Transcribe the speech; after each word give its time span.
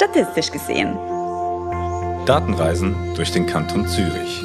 statistisch 0.00 0.50
gesehen. 0.50 0.96
Datenreisen 2.24 3.14
durch 3.16 3.32
den 3.32 3.44
Kanton 3.44 3.86
Zürich. 3.86 4.42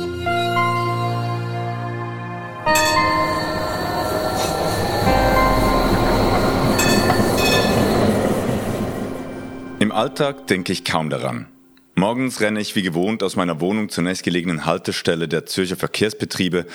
Im 9.80 9.94
Alltag 9.94 10.48
denke 10.48 10.74
ich 10.74 10.84
kaum 10.84 11.10
daran. 11.10 11.48
Morgens 11.96 12.42
renne 12.42 12.60
ich 12.60 12.76
wie 12.76 12.82
gewohnt 12.82 13.24
aus 13.24 13.38
meiner 13.38 13.62
Wohnung 13.62 13.88
zur 13.88 14.04
nächstgelegenen 14.04 14.66
Haltestelle 14.66 15.30
der 15.30 15.46
Zürcher 15.46 15.78
Verkehrsbetriebe, 15.78 16.66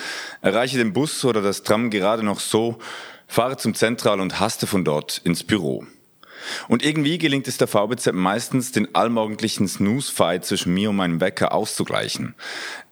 erreiche 0.41 0.79
den 0.79 0.93
Bus 0.93 1.23
oder 1.23 1.43
das 1.43 1.61
Tram 1.61 1.91
gerade 1.91 2.23
noch 2.23 2.39
so, 2.39 2.79
fahre 3.27 3.57
zum 3.57 3.75
Zentral 3.75 4.19
und 4.19 4.39
haste 4.39 4.65
von 4.65 4.83
dort 4.83 5.19
ins 5.19 5.43
Büro. 5.43 5.85
Und 6.67 6.83
irgendwie 6.83 7.17
gelingt 7.17 7.47
es 7.47 7.57
der 7.57 7.67
VBZ 7.67 8.13
meistens, 8.13 8.71
den 8.71 8.93
allmorgendlichen 8.95 9.67
Snooze-Fight 9.67 10.45
zwischen 10.45 10.73
mir 10.73 10.89
und 10.89 10.95
meinem 10.95 11.21
Wecker 11.21 11.53
auszugleichen. 11.53 12.35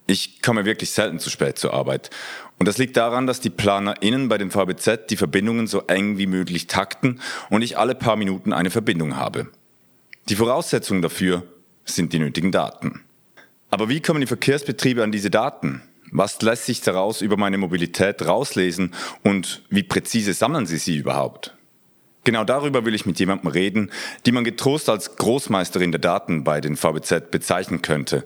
Ich 0.08 0.42
komme 0.42 0.66
wirklich 0.66 0.92
selten 0.92 1.20
zu 1.20 1.30
spät 1.30 1.60
zur 1.60 1.74
Arbeit. 1.74 2.10
Und 2.58 2.68
das 2.68 2.78
liegt 2.78 2.98
daran, 2.98 3.28
dass 3.28 3.40
die 3.40 3.50
PlanerInnen 3.50 4.28
bei 4.28 4.38
dem 4.38 4.52
VBZ 4.52 5.10
die 5.10 5.18
Verbindungen 5.18 5.68
so 5.68 5.82
eng 5.88 6.18
wie 6.18 6.28
möglich 6.28 6.68
takten 6.68 7.22
und 7.50 7.62
ich 7.62 7.78
alle 7.78 7.96
paar 7.96 8.16
Minuten 8.16 8.52
eine 8.52 8.70
Verbindung 8.70 9.16
habe. 9.16 9.48
Die 10.28 10.36
Voraussetzung 10.36 11.02
dafür 11.02 11.44
sind 11.86 12.12
die 12.14 12.20
nötigen 12.20 12.52
Daten. 12.52 13.02
Aber 13.70 13.88
wie 13.88 14.02
kommen 14.02 14.22
die 14.22 14.28
Verkehrsbetriebe 14.28 15.04
an 15.04 15.12
diese 15.12 15.30
Daten? 15.30 15.82
Was 16.12 16.42
lässt 16.42 16.66
sich 16.66 16.82
daraus 16.82 17.22
über 17.22 17.38
meine 17.38 17.58
Mobilität 17.58 18.26
rauslesen 18.26 18.94
und 19.24 19.62
wie 19.70 19.84
präzise 19.84 20.34
sammeln 20.34 20.66
sie 20.66 20.78
sie 20.78 20.98
überhaupt? 20.98 21.56
Genau 22.26 22.44
darüber 22.44 22.86
will 22.86 22.94
ich 22.94 23.06
mit 23.06 23.20
jemandem 23.20 23.50
reden, 23.50 23.92
die 24.26 24.32
man 24.32 24.44
getrost 24.44 24.90
als 24.90 25.16
Großmeisterin 25.16 25.92
der 25.92 26.02
Daten 26.02 26.44
bei 26.44 26.60
den 26.60 26.76
VBZ 26.76 27.32
bezeichnen 27.32 27.82
könnte. 27.82 28.26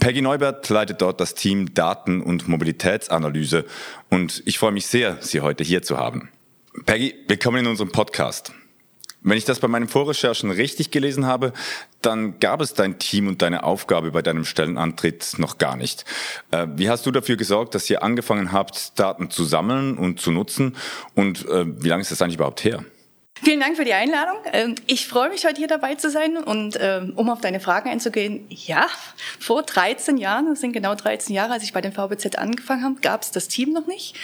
Peggy 0.00 0.22
Neubert 0.22 0.68
leitet 0.68 1.02
dort 1.02 1.20
das 1.20 1.34
Team 1.34 1.74
Daten- 1.74 2.22
und 2.22 2.48
Mobilitätsanalyse 2.48 3.64
und 4.08 4.42
ich 4.46 4.58
freue 4.58 4.72
mich 4.72 4.86
sehr, 4.86 5.18
Sie 5.20 5.40
heute 5.40 5.64
hier 5.64 5.82
zu 5.82 5.98
haben. 5.98 6.30
Peggy, 6.86 7.14
willkommen 7.28 7.58
in 7.58 7.66
unserem 7.66 7.90
Podcast. 7.90 8.52
Wenn 9.26 9.38
ich 9.38 9.46
das 9.46 9.58
bei 9.58 9.68
meinen 9.68 9.88
Vorrecherchen 9.88 10.50
richtig 10.50 10.90
gelesen 10.90 11.24
habe, 11.24 11.54
dann 12.02 12.38
gab 12.40 12.60
es 12.60 12.74
dein 12.74 12.98
Team 12.98 13.26
und 13.26 13.40
deine 13.40 13.64
Aufgabe 13.64 14.10
bei 14.10 14.20
deinem 14.20 14.44
Stellenantritt 14.44 15.38
noch 15.38 15.56
gar 15.56 15.76
nicht. 15.76 16.04
Äh, 16.50 16.66
wie 16.76 16.90
hast 16.90 17.06
du 17.06 17.10
dafür 17.10 17.36
gesorgt, 17.36 17.74
dass 17.74 17.88
ihr 17.88 18.02
angefangen 18.02 18.52
habt, 18.52 18.98
Daten 18.98 19.30
zu 19.30 19.44
sammeln 19.44 19.96
und 19.96 20.20
zu 20.20 20.30
nutzen? 20.30 20.76
Und 21.14 21.48
äh, 21.48 21.64
wie 21.82 21.88
lange 21.88 22.02
ist 22.02 22.10
das 22.10 22.20
eigentlich 22.20 22.34
überhaupt 22.34 22.64
her? 22.64 22.84
Vielen 23.44 23.60
Dank 23.60 23.76
für 23.76 23.84
die 23.84 23.92
Einladung. 23.92 24.38
Ähm, 24.54 24.74
ich 24.86 25.06
freue 25.06 25.28
mich, 25.28 25.44
heute 25.44 25.58
hier 25.58 25.68
dabei 25.68 25.96
zu 25.96 26.08
sein. 26.08 26.38
Und 26.38 26.78
ähm, 26.80 27.12
um 27.14 27.28
auf 27.28 27.42
deine 27.42 27.60
Fragen 27.60 27.90
einzugehen, 27.90 28.46
ja, 28.48 28.86
vor 29.38 29.62
13 29.62 30.16
Jahren, 30.16 30.46
das 30.46 30.60
sind 30.60 30.72
genau 30.72 30.94
13 30.94 31.34
Jahre, 31.34 31.52
als 31.52 31.62
ich 31.62 31.74
bei 31.74 31.82
den 31.82 31.92
VBZ 31.92 32.38
angefangen 32.38 32.82
habe, 32.82 32.94
gab 33.02 33.20
es 33.20 33.32
das 33.32 33.48
Team 33.48 33.74
noch 33.74 33.86
nicht. 33.86 34.16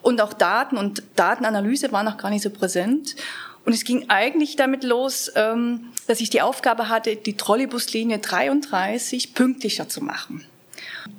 Und 0.00 0.20
auch 0.20 0.32
Daten 0.32 0.76
und 0.76 1.02
Datenanalyse 1.16 1.90
waren 1.90 2.06
noch 2.06 2.18
gar 2.18 2.30
nicht 2.30 2.42
so 2.42 2.50
präsent. 2.50 3.16
Und 3.64 3.72
es 3.72 3.82
ging 3.82 4.10
eigentlich 4.10 4.54
damit 4.54 4.84
los, 4.84 5.32
ähm, 5.34 5.92
dass 6.06 6.20
ich 6.20 6.30
die 6.30 6.40
Aufgabe 6.40 6.88
hatte, 6.88 7.16
die 7.16 7.36
Trolleybuslinie 7.36 8.20
33 8.20 9.34
pünktlicher 9.34 9.88
zu 9.88 10.04
machen. 10.04 10.46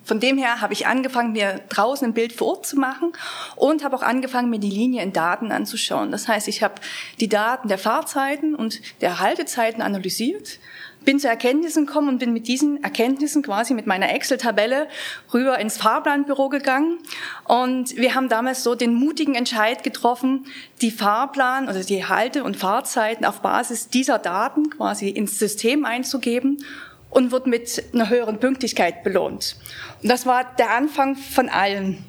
Von 0.03 0.19
dem 0.19 0.37
her 0.37 0.61
habe 0.61 0.73
ich 0.73 0.87
angefangen, 0.87 1.33
mir 1.33 1.61
draußen 1.69 2.07
ein 2.07 2.13
Bild 2.13 2.33
vor 2.33 2.47
Ort 2.47 2.65
zu 2.65 2.77
machen 2.77 3.11
und 3.55 3.83
habe 3.83 3.95
auch 3.95 4.01
angefangen, 4.01 4.49
mir 4.49 4.59
die 4.59 4.69
Linie 4.69 5.03
in 5.03 5.13
Daten 5.13 5.51
anzuschauen. 5.51 6.11
Das 6.11 6.27
heißt, 6.27 6.47
ich 6.47 6.63
habe 6.63 6.75
die 7.19 7.29
Daten 7.29 7.67
der 7.67 7.77
Fahrzeiten 7.77 8.55
und 8.55 8.81
der 9.01 9.19
Haltezeiten 9.19 9.81
analysiert, 9.81 10.59
bin 11.05 11.19
zu 11.19 11.27
Erkenntnissen 11.27 11.85
gekommen 11.85 12.09
und 12.09 12.19
bin 12.19 12.33
mit 12.33 12.47
diesen 12.47 12.83
Erkenntnissen 12.83 13.41
quasi 13.41 13.73
mit 13.73 13.87
meiner 13.87 14.13
Excel-Tabelle 14.13 14.87
rüber 15.33 15.59
ins 15.59 15.77
Fahrplanbüro 15.77 16.49
gegangen. 16.49 16.97
Und 17.45 17.95
wir 17.95 18.15
haben 18.15 18.29
damals 18.29 18.63
so 18.63 18.75
den 18.75 18.93
mutigen 18.93 19.35
Entscheid 19.35 19.83
getroffen, 19.83 20.45
die 20.81 20.91
Fahrplan, 20.91 21.67
also 21.67 21.83
die 21.83 22.05
Halte- 22.05 22.43
und 22.43 22.57
Fahrzeiten 22.57 23.25
auf 23.25 23.41
Basis 23.41 23.89
dieser 23.89 24.19
Daten 24.19 24.69
quasi 24.69 25.09
ins 25.09 25.39
System 25.39 25.85
einzugeben 25.85 26.63
und 27.09 27.31
wird 27.31 27.47
mit 27.47 27.83
einer 27.93 28.09
höheren 28.09 28.39
Pünktlichkeit 28.39 29.03
belohnt. 29.03 29.55
Und 30.01 30.09
das 30.09 30.25
war 30.25 30.45
der 30.57 30.71
Anfang 30.71 31.15
von 31.15 31.49
allen. 31.49 32.03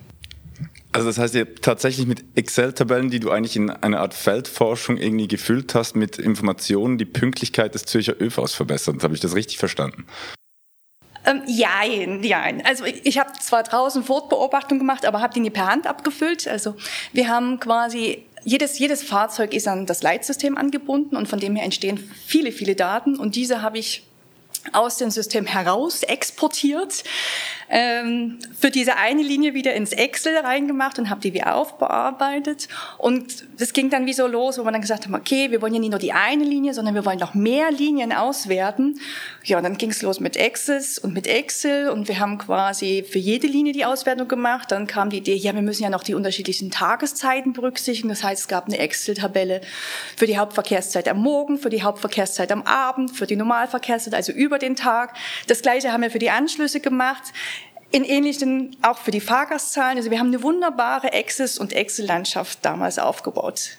Also 0.92 1.06
das 1.06 1.18
heißt, 1.18 1.34
ihr 1.36 1.54
tatsächlich 1.54 2.06
mit 2.06 2.24
Excel-Tabellen, 2.34 3.10
die 3.10 3.20
du 3.20 3.30
eigentlich 3.30 3.54
in 3.54 3.70
eine 3.70 4.00
Art 4.00 4.12
Feldforschung 4.12 4.96
irgendwie 4.96 5.28
gefüllt 5.28 5.74
hast, 5.74 5.94
mit 5.94 6.18
Informationen 6.18 6.98
die 6.98 7.04
Pünktlichkeit 7.04 7.74
des 7.74 7.84
Zürcher 7.84 8.20
ÖVs 8.20 8.54
verbessert. 8.54 9.02
Habe 9.04 9.14
ich 9.14 9.20
das 9.20 9.36
richtig 9.36 9.58
verstanden? 9.58 10.04
Ähm, 11.24 11.42
jein, 11.46 12.24
jein. 12.24 12.64
Also 12.64 12.84
ich, 12.84 13.06
ich 13.06 13.18
habe 13.18 13.30
zwar 13.38 13.62
draußen 13.62 14.02
Fortbeobachtung 14.02 14.78
gemacht, 14.78 15.04
aber 15.04 15.20
habe 15.20 15.32
die 15.32 15.40
nie 15.40 15.50
per 15.50 15.66
Hand 15.66 15.86
abgefüllt. 15.86 16.48
Also 16.48 16.74
wir 17.12 17.28
haben 17.28 17.60
quasi 17.60 18.24
jedes, 18.42 18.78
jedes 18.78 19.02
Fahrzeug 19.02 19.54
ist 19.54 19.68
an 19.68 19.86
das 19.86 20.02
Leitsystem 20.02 20.56
angebunden 20.56 21.14
und 21.14 21.28
von 21.28 21.38
dem 21.38 21.54
her 21.54 21.64
entstehen 21.64 21.98
viele, 22.26 22.52
viele 22.52 22.74
Daten 22.74 23.16
und 23.16 23.36
diese 23.36 23.62
habe 23.62 23.78
ich 23.78 24.02
aus 24.72 24.96
dem 24.96 25.10
System 25.10 25.46
heraus 25.46 26.02
exportiert, 26.02 27.02
ähm, 27.70 28.38
für 28.58 28.70
diese 28.70 28.96
eine 28.96 29.22
Linie 29.22 29.54
wieder 29.54 29.74
ins 29.74 29.92
Excel 29.92 30.36
reingemacht 30.38 30.98
und 30.98 31.08
habe 31.08 31.20
die 31.20 31.32
wieder 31.32 31.54
aufbearbeitet. 31.54 32.68
Und 32.98 33.46
das 33.58 33.72
ging 33.72 33.90
dann 33.90 34.06
wie 34.06 34.12
so 34.12 34.26
los, 34.26 34.58
wo 34.58 34.64
man 34.64 34.72
dann 34.72 34.82
gesagt 34.82 35.06
hat, 35.06 35.14
okay, 35.14 35.50
wir 35.50 35.62
wollen 35.62 35.74
ja 35.74 35.80
nicht 35.80 35.90
nur 35.90 36.00
die 36.00 36.12
eine 36.12 36.44
Linie, 36.44 36.74
sondern 36.74 36.94
wir 36.94 37.04
wollen 37.04 37.18
noch 37.18 37.34
mehr 37.34 37.70
Linien 37.70 38.12
auswerten. 38.12 39.00
Ja, 39.44 39.58
und 39.58 39.62
dann 39.62 39.78
ging 39.78 39.90
es 39.90 40.02
los 40.02 40.20
mit 40.20 40.38
Access 40.38 40.98
und 40.98 41.14
mit 41.14 41.26
Excel 41.26 41.88
und 41.90 42.08
wir 42.08 42.18
haben 42.18 42.38
quasi 42.38 43.04
für 43.08 43.18
jede 43.18 43.46
Linie 43.46 43.72
die 43.72 43.84
Auswertung 43.84 44.28
gemacht. 44.28 44.72
Dann 44.72 44.86
kam 44.86 45.10
die 45.10 45.18
Idee, 45.18 45.34
ja, 45.34 45.54
wir 45.54 45.62
müssen 45.62 45.84
ja 45.84 45.90
noch 45.90 46.02
die 46.02 46.14
unterschiedlichen 46.14 46.70
Tageszeiten 46.70 47.52
berücksichtigen. 47.52 48.08
Das 48.08 48.24
heißt, 48.24 48.42
es 48.42 48.48
gab 48.48 48.66
eine 48.66 48.78
Excel-Tabelle 48.78 49.60
für 50.16 50.26
die 50.26 50.38
Hauptverkehrszeit 50.38 51.08
am 51.08 51.18
Morgen, 51.18 51.58
für 51.58 51.70
die 51.70 51.82
Hauptverkehrszeit 51.82 52.50
am 52.50 52.62
Abend, 52.62 53.16
für 53.16 53.26
die 53.26 53.36
Normalverkehrszeit, 53.36 54.14
also 54.14 54.32
über 54.32 54.49
den 54.58 54.76
Tag. 54.76 55.14
Das 55.46 55.62
gleiche 55.62 55.92
haben 55.92 56.02
wir 56.02 56.10
für 56.10 56.18
die 56.18 56.30
Anschlüsse 56.30 56.80
gemacht. 56.80 57.22
In 57.92 58.04
ähnlichen, 58.04 58.76
auch 58.82 58.98
für 58.98 59.10
die 59.10 59.20
Fahrgastzahlen. 59.20 59.98
Also 59.98 60.10
wir 60.10 60.18
haben 60.18 60.28
eine 60.28 60.42
wunderbare 60.42 61.12
Access- 61.12 61.58
und 61.58 61.72
Excel-Landschaft 61.72 62.64
damals 62.64 62.98
aufgebaut. 62.98 63.78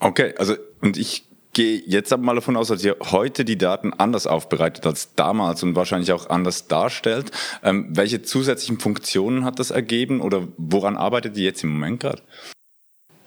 Okay, 0.00 0.34
also, 0.36 0.56
und 0.80 0.96
ich 0.96 1.24
gehe 1.52 1.82
jetzt 1.86 2.12
aber 2.12 2.22
mal 2.22 2.34
davon 2.34 2.56
aus, 2.56 2.68
dass 2.68 2.84
ihr 2.84 2.96
heute 3.10 3.44
die 3.44 3.58
Daten 3.58 3.92
anders 3.92 4.26
aufbereitet 4.26 4.86
als 4.86 5.14
damals 5.16 5.62
und 5.62 5.74
wahrscheinlich 5.74 6.12
auch 6.12 6.30
anders 6.30 6.68
darstellt. 6.68 7.32
Ähm, 7.64 7.88
welche 7.90 8.22
zusätzlichen 8.22 8.78
Funktionen 8.78 9.44
hat 9.44 9.58
das 9.58 9.70
ergeben 9.70 10.20
oder 10.20 10.46
woran 10.56 10.96
arbeitet 10.96 11.36
ihr 11.36 11.44
jetzt 11.44 11.64
im 11.64 11.70
Moment 11.70 12.00
gerade? 12.00 12.22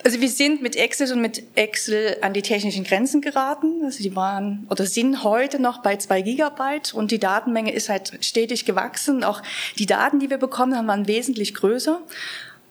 Also 0.04 0.20
wir 0.20 0.30
sind 0.30 0.62
mit 0.62 0.76
Excel 0.76 1.14
und 1.14 1.22
mit 1.22 1.44
Excel 1.56 2.18
an 2.22 2.34
die 2.34 2.42
technischen 2.42 2.84
Grenzen 2.84 3.22
geraten. 3.22 3.84
Also 3.84 4.02
die 4.02 4.16
waren 4.16 4.66
oder 4.70 4.86
sind 4.86 5.24
heute 5.24 5.62
noch 5.62 5.84
bei 5.84 5.98
zwei 5.98 6.22
Gigabyte 6.22 6.94
und 6.94 7.12
die 7.12 7.20
Datenmenge 7.20 7.72
ist 7.72 7.90
halt 7.90 8.14
stetig 8.22 8.66
gewachsen. 8.66 9.24
Auch 9.24 9.42
die 9.78 9.86
Daten, 9.86 10.20
die 10.20 10.30
wir 10.30 10.38
bekommen 10.38 10.76
haben, 10.76 10.88
waren 10.88 11.08
wesentlich 11.08 11.54
größer. 11.54 12.02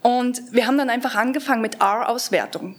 Und 0.02 0.42
wir 0.52 0.66
haben 0.66 0.78
dann 0.78 0.90
einfach 0.90 1.14
angefangen 1.14 1.62
mit 1.62 1.80
R-Auswertung 1.80 2.76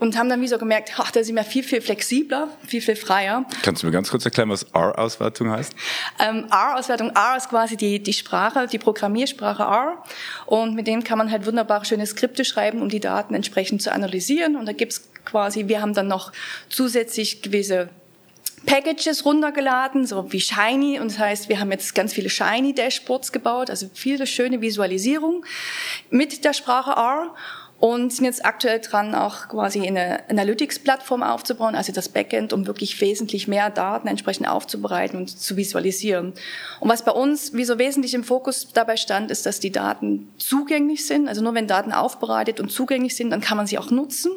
und 0.00 0.16
haben 0.16 0.28
dann 0.28 0.40
wie 0.40 0.48
so 0.48 0.58
gemerkt, 0.58 0.92
ach, 0.96 1.10
da 1.10 1.22
sind 1.22 1.36
wir 1.36 1.44
viel, 1.44 1.62
viel 1.62 1.80
flexibler, 1.80 2.48
viel, 2.66 2.80
viel 2.80 2.96
freier. 2.96 3.44
Kannst 3.62 3.82
du 3.82 3.86
mir 3.86 3.92
ganz 3.92 4.10
kurz 4.10 4.24
erklären, 4.24 4.48
was 4.48 4.64
R-Auswertung 4.74 5.50
heißt? 5.50 5.74
Ähm, 6.18 6.46
R-Auswertung, 6.50 7.10
R 7.10 7.36
ist 7.36 7.50
quasi 7.50 7.76
die, 7.76 8.02
die 8.02 8.14
Sprache, 8.14 8.66
die 8.66 8.78
Programmiersprache 8.78 9.62
R. 9.62 10.02
Und 10.46 10.74
mit 10.74 10.86
dem 10.86 11.04
kann 11.04 11.18
man 11.18 11.30
halt 11.30 11.46
wunderbar 11.46 11.84
schöne 11.84 12.06
Skripte 12.06 12.44
schreiben, 12.44 12.80
um 12.80 12.88
die 12.88 13.00
Daten 13.00 13.34
entsprechend 13.34 13.82
zu 13.82 13.92
analysieren. 13.92 14.56
Und 14.56 14.66
da 14.66 14.72
gibt's 14.72 15.10
quasi, 15.24 15.68
wir 15.68 15.82
haben 15.82 15.92
dann 15.92 16.08
noch 16.08 16.32
zusätzlich 16.70 17.42
gewisse 17.42 17.90
Packages 18.66 19.24
runtergeladen, 19.24 20.06
so 20.06 20.32
wie 20.32 20.40
Shiny. 20.40 20.98
Und 20.98 21.10
das 21.10 21.18
heißt, 21.18 21.48
wir 21.48 21.60
haben 21.60 21.70
jetzt 21.72 21.94
ganz 21.94 22.12
viele 22.12 22.30
Shiny 22.30 22.74
Dashboards 22.74 23.32
gebaut, 23.32 23.70
also 23.70 23.88
viele 23.92 24.26
schöne 24.26 24.60
Visualisierung 24.60 25.44
mit 26.10 26.44
der 26.44 26.52
Sprache 26.52 26.92
R 26.92 27.34
und 27.80 28.12
sind 28.12 28.26
jetzt 28.26 28.44
aktuell 28.44 28.78
dran, 28.78 29.14
auch 29.14 29.48
quasi 29.48 29.86
eine 29.86 30.28
Analytics-Plattform 30.28 31.22
aufzubauen, 31.22 31.74
also 31.74 31.92
das 31.92 32.10
Backend, 32.10 32.52
um 32.52 32.66
wirklich 32.66 33.00
wesentlich 33.00 33.48
mehr 33.48 33.70
Daten 33.70 34.06
entsprechend 34.06 34.46
aufzubereiten 34.46 35.18
und 35.18 35.28
zu 35.28 35.56
visualisieren. 35.56 36.34
Und 36.78 36.88
was 36.90 37.04
bei 37.04 37.12
uns 37.12 37.54
wie 37.54 37.64
so 37.64 37.78
wesentlich 37.78 38.12
im 38.12 38.22
Fokus 38.22 38.68
dabei 38.74 38.98
stand, 38.98 39.30
ist, 39.30 39.46
dass 39.46 39.60
die 39.60 39.72
Daten 39.72 40.28
zugänglich 40.36 41.06
sind. 41.06 41.26
Also 41.26 41.42
nur 41.42 41.54
wenn 41.54 41.66
Daten 41.66 41.92
aufbereitet 41.92 42.60
und 42.60 42.70
zugänglich 42.70 43.16
sind, 43.16 43.30
dann 43.30 43.40
kann 43.40 43.56
man 43.56 43.66
sie 43.66 43.78
auch 43.78 43.90
nutzen. 43.90 44.30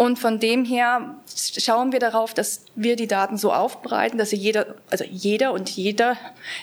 Und 0.00 0.18
von 0.18 0.40
dem 0.40 0.64
her 0.64 1.16
schauen 1.36 1.92
wir 1.92 1.98
darauf, 1.98 2.32
dass 2.32 2.64
wir 2.74 2.96
die 2.96 3.06
Daten 3.06 3.36
so 3.36 3.52
aufbereiten, 3.52 4.16
dass 4.16 4.30
sie 4.30 4.36
jeder, 4.36 4.76
also 4.88 5.04
jeder 5.04 5.52
und 5.52 5.68
jeder 5.68 6.16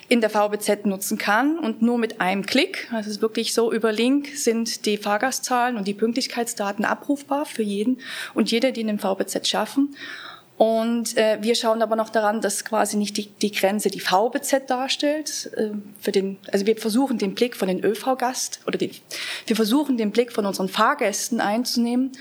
in 0.10 0.22
der 0.22 0.32
VBZ 0.32 0.88
nutzen 0.88 1.20
kann 1.20 1.60
und 1.60 1.84
nur 1.84 2.00
mit 2.00 2.20
einem 2.20 2.48
Klick, 2.48 2.88
also 2.92 3.12
es 3.12 3.18
ist 3.18 3.22
wirklich 3.22 3.54
so 3.54 3.72
über 3.72 3.92
Link 3.92 4.30
sind 4.30 4.88
die 4.88 4.98
Fahrgastzahlen 4.98 5.78
und 5.78 5.88
die 5.88 5.94
Pünktlichkeitsdaten 5.94 6.84
abrufbar 6.84 7.46
für 7.46 7.62
jeden 7.62 8.00
und 8.34 8.50
jeder, 8.50 8.72
die 8.72 8.82
in 8.82 8.88
dem 8.88 8.98
VBZ 8.98 9.48
schaffen. 9.48 9.96
Und 10.58 11.16
äh, 11.18 11.38
wir 11.42 11.54
schauen 11.54 11.84
aber 11.84 11.96
noch 11.96 12.10
daran, 12.10 12.42
dass 12.42 12.66
quasi 12.66 12.98
nicht 12.98 13.16
die, 13.16 13.28
die 13.28 13.52
Grenze 13.52 13.90
die 13.90 14.00
VBZ 14.00 14.68
darstellt. 14.68 15.52
Äh, 15.56 15.70
für 16.02 16.12
den, 16.12 16.38
also 16.52 16.66
wir 16.66 16.76
versuchen 16.76 17.20
den 17.20 17.36
Blick 17.36 17.56
von 17.56 17.68
den 17.68 17.84
ÖV-Gast 17.86 18.62
oder 18.66 18.80
die, 18.80 18.90
wir 19.46 19.56
versuchen 19.56 19.98
den 19.98 20.10
Blick 20.10 20.32
von 20.32 20.48
unseren 20.48 20.68
Fahrgästen 20.68 21.40
einzunehmen. 21.42 22.12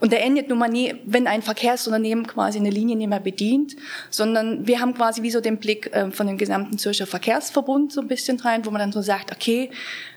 Und 0.00 0.10
der 0.10 0.24
endet 0.24 0.48
nun 0.48 0.58
mal 0.58 0.68
nie, 0.68 0.96
wenn 1.04 1.28
ein 1.28 1.40
Verkehrsunternehmen 1.40 2.26
quasi 2.26 2.58
eine 2.58 2.70
Linie 2.70 2.96
nicht 2.96 3.08
mehr 3.08 3.20
bedient, 3.20 3.76
sondern 4.10 4.66
wir 4.66 4.80
haben 4.80 4.94
quasi 4.94 5.22
wie 5.22 5.30
so 5.30 5.40
den 5.40 5.58
Blick 5.58 5.92
äh, 5.92 6.10
von 6.10 6.26
dem 6.26 6.36
gesamten 6.36 6.78
Zürcher 6.78 7.06
Verkehrsverbund 7.06 7.92
so 7.92 8.00
ein 8.00 8.08
bisschen 8.08 8.40
rein, 8.40 8.66
wo 8.66 8.70
man 8.70 8.80
dann 8.80 8.92
so 8.92 9.02
sagt, 9.02 9.30
okay, 9.30 9.70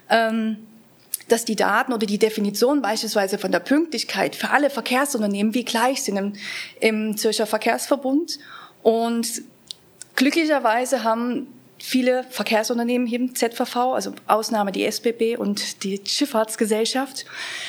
ähm, 0.09 0.57
dass 1.27 1.45
die 1.45 1.56
Daten 1.56 1.94
oder 1.94 2.06
die 2.06 2.18
Definition 2.18 2.81
beispielsweise 2.81 3.38
von 3.38 3.51
der 3.51 3.59
Pünktlichkeit 3.59 4.35
für 4.35 4.50
alle 4.50 4.69
Verkehrsunternehmen 4.69 5.53
wie 5.53 5.65
gleich 5.65 6.03
sind 6.03 6.18
im, 6.18 6.33
im 6.79 7.18
Zürcher 7.18 7.45
Verkehrsverbund. 7.45 8.39
Und 8.81 9.41
glücklicherweise 10.15 11.03
haben 11.03 11.47
viele 11.79 12.24
Verkehrsunternehmen 12.29 13.07
hier 13.07 13.19
im 13.19 13.35
ZVV, 13.35 13.75
also 13.94 14.13
Ausnahme 14.25 14.71
die 14.71 14.85
SBB 14.85 15.38
und 15.38 15.83
die 15.83 16.01
Schifffahrtsgesellschaft, 16.03 17.25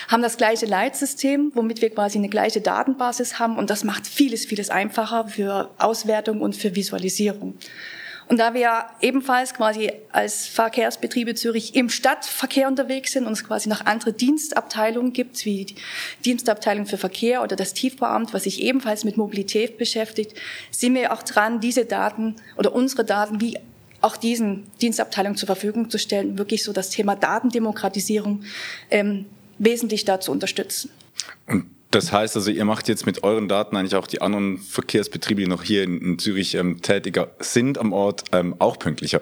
haben 0.08 0.22
das 0.22 0.37
gleiche 0.37 0.66
Leitsystem, 0.66 1.52
womit 1.55 1.82
wir 1.82 1.90
quasi 1.90 2.19
eine 2.19 2.28
gleiche 2.28 2.60
Datenbasis 2.60 3.38
haben 3.38 3.58
und 3.58 3.70
das 3.70 3.84
macht 3.84 4.06
vieles, 4.06 4.46
vieles 4.46 4.70
einfacher 4.70 5.28
für 5.28 5.70
Auswertung 5.78 6.40
und 6.40 6.56
für 6.56 6.75
Visualisierung. 6.75 7.55
Und 8.28 8.38
da 8.38 8.52
wir 8.52 8.86
ebenfalls 9.00 9.54
quasi 9.54 9.90
als 10.12 10.46
Verkehrsbetriebe 10.46 11.34
Zürich 11.34 11.75
im 11.75 11.88
Stadtverkehr 11.88 12.69
unterwegs 12.69 13.12
sind 13.12 13.26
und 13.26 13.32
es 13.32 13.42
quasi 13.42 13.70
noch 13.70 13.86
andere 13.86 14.12
Dienstabteilungen 14.12 15.14
gibt, 15.14 15.44
wie 15.46 15.64
die 15.64 15.75
Dienstabteilung 16.26 16.84
für 16.84 16.98
Verkehr 16.98 17.42
oder 17.42 17.56
das 17.56 17.72
Tiefbauamt, 17.72 18.34
was 18.34 18.44
sich 18.44 18.62
ebenfalls 18.62 19.04
mit 19.04 19.16
Mobilität 19.16 19.78
beschäftigt, 19.78 20.34
sind 20.70 20.94
wir 20.94 21.12
auch 21.12 21.22
dran, 21.22 21.60
diese 21.60 21.86
Daten 21.86 22.36
oder 22.56 22.75
unsere 22.75 23.04
Daten 23.04 23.40
wie 23.40 23.56
auch 24.02 24.16
diesen 24.16 24.66
Dienstabteilungen 24.82 25.36
zur 25.36 25.46
Verfügung 25.46 25.88
zu 25.88 25.98
stellen, 25.98 26.36
wirklich 26.36 26.62
so 26.64 26.72
das 26.72 26.90
Thema 26.90 27.16
Datendemokratisierung 27.16 28.44
ähm, 28.90 29.24
wesentlich 29.58 30.04
da 30.04 30.20
zu 30.20 30.32
unterstützen. 30.32 30.90
Und 31.46 31.77
das 31.90 32.12
heißt 32.12 32.37
also, 32.37 32.50
ihr 32.50 32.64
macht 32.64 32.88
jetzt 32.88 33.06
mit 33.06 33.25
euren 33.25 33.49
Daten 33.49 33.76
eigentlich 33.76 33.94
auch 33.94 34.06
die 34.06 34.20
anderen 34.20 34.58
Verkehrsbetriebe, 34.58 35.43
die 35.43 35.46
noch 35.46 35.62
hier 35.62 35.85
in, 35.85 36.19
Zürich 36.19 36.55
ähm, 36.55 36.82
tätiger 36.82 37.31
sind 37.40 37.79
am 37.79 37.93
Ort, 37.93 38.25
ähm, 38.32 38.55
auch 38.58 38.79
pünktlicher. 38.79 39.20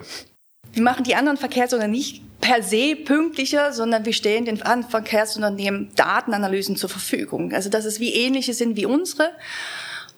Wir 0.73 0.83
machen 0.83 1.05
die 1.05 1.15
anderen 1.15 1.39
Verkehrsunternehmen 1.39 1.97
nicht 1.97 2.23
per 2.41 2.63
se 2.63 2.97
pünktlicher, 2.97 3.73
sondern 3.73 4.05
wir 4.05 4.13
stellen 4.13 4.45
den 4.45 4.61
anderen 4.63 4.91
Verkehrsunternehmen 4.91 5.91
Datenanalysen 5.95 6.77
zur 6.77 6.91
Verfügung. 6.91 7.53
Also 7.53 7.71
dass 7.71 7.85
es 7.85 8.01
wie 8.01 8.13
ähnliche 8.13 8.53
sind 8.53 8.77
wie 8.77 8.87
unsere 8.87 9.31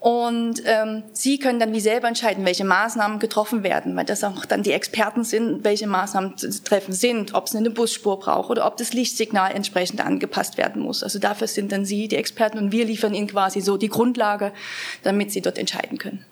und 0.00 0.62
ähm, 0.64 1.02
Sie 1.12 1.38
können 1.38 1.58
dann 1.58 1.72
wie 1.72 1.80
selber 1.80 2.06
entscheiden, 2.06 2.44
welche 2.44 2.64
Maßnahmen 2.64 3.18
getroffen 3.18 3.64
werden, 3.64 3.96
weil 3.96 4.04
das 4.04 4.22
auch 4.22 4.44
dann 4.44 4.62
die 4.62 4.70
Experten 4.70 5.24
sind, 5.24 5.64
welche 5.64 5.88
Maßnahmen 5.88 6.36
zu 6.36 6.62
treffen 6.62 6.92
sind, 6.92 7.34
ob 7.34 7.46
es 7.46 7.56
eine 7.56 7.70
Busspur 7.70 8.20
braucht 8.20 8.50
oder 8.50 8.66
ob 8.66 8.76
das 8.76 8.92
Lichtsignal 8.92 9.52
entsprechend 9.52 10.04
angepasst 10.04 10.56
werden 10.56 10.82
muss. 10.82 11.02
Also 11.02 11.18
dafür 11.18 11.48
sind 11.48 11.72
dann 11.72 11.84
Sie 11.84 12.06
die 12.06 12.16
Experten 12.16 12.58
und 12.58 12.70
wir 12.70 12.84
liefern 12.84 13.12
Ihnen 13.12 13.26
quasi 13.26 13.60
so 13.60 13.76
die 13.76 13.88
Grundlage, 13.88 14.52
damit 15.02 15.32
Sie 15.32 15.40
dort 15.40 15.58
entscheiden 15.58 15.98
können. 15.98 16.24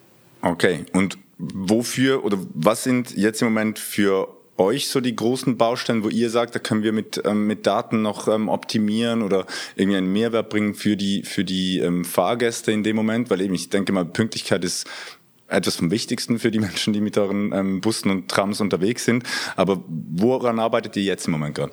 Okay, 0.42 0.86
und 0.92 1.18
wofür 1.38 2.24
oder 2.24 2.38
was 2.54 2.84
sind 2.84 3.16
jetzt 3.16 3.42
im 3.42 3.48
Moment 3.48 3.80
für 3.80 4.35
euch 4.58 4.88
so 4.88 5.00
die 5.00 5.14
großen 5.14 5.56
Baustellen, 5.56 6.04
wo 6.04 6.08
ihr 6.08 6.30
sagt, 6.30 6.54
da 6.54 6.58
können 6.58 6.82
wir 6.82 6.92
mit, 6.92 7.20
ähm, 7.24 7.46
mit 7.46 7.66
Daten 7.66 8.02
noch 8.02 8.28
ähm, 8.28 8.48
optimieren 8.48 9.22
oder 9.22 9.46
irgendwie 9.76 9.98
einen 9.98 10.12
Mehrwert 10.12 10.50
bringen 10.50 10.74
für 10.74 10.96
die, 10.96 11.22
für 11.22 11.44
die 11.44 11.78
ähm, 11.78 12.04
Fahrgäste 12.04 12.72
in 12.72 12.82
dem 12.82 12.96
Moment? 12.96 13.30
Weil 13.30 13.40
eben, 13.40 13.54
ich 13.54 13.70
denke 13.70 13.92
mal, 13.92 14.04
Pünktlichkeit 14.04 14.64
ist 14.64 14.86
etwas 15.48 15.76
vom 15.76 15.90
Wichtigsten 15.90 16.38
für 16.38 16.50
die 16.50 16.58
Menschen, 16.60 16.92
die 16.92 17.00
mit 17.00 17.18
euren 17.18 17.52
ähm, 17.52 17.80
Bussen 17.80 18.10
und 18.10 18.28
Trams 18.28 18.60
unterwegs 18.60 19.04
sind. 19.04 19.24
Aber 19.56 19.82
woran 19.88 20.58
arbeitet 20.58 20.96
ihr 20.96 21.04
jetzt 21.04 21.26
im 21.26 21.32
Moment 21.32 21.54
gerade? 21.54 21.72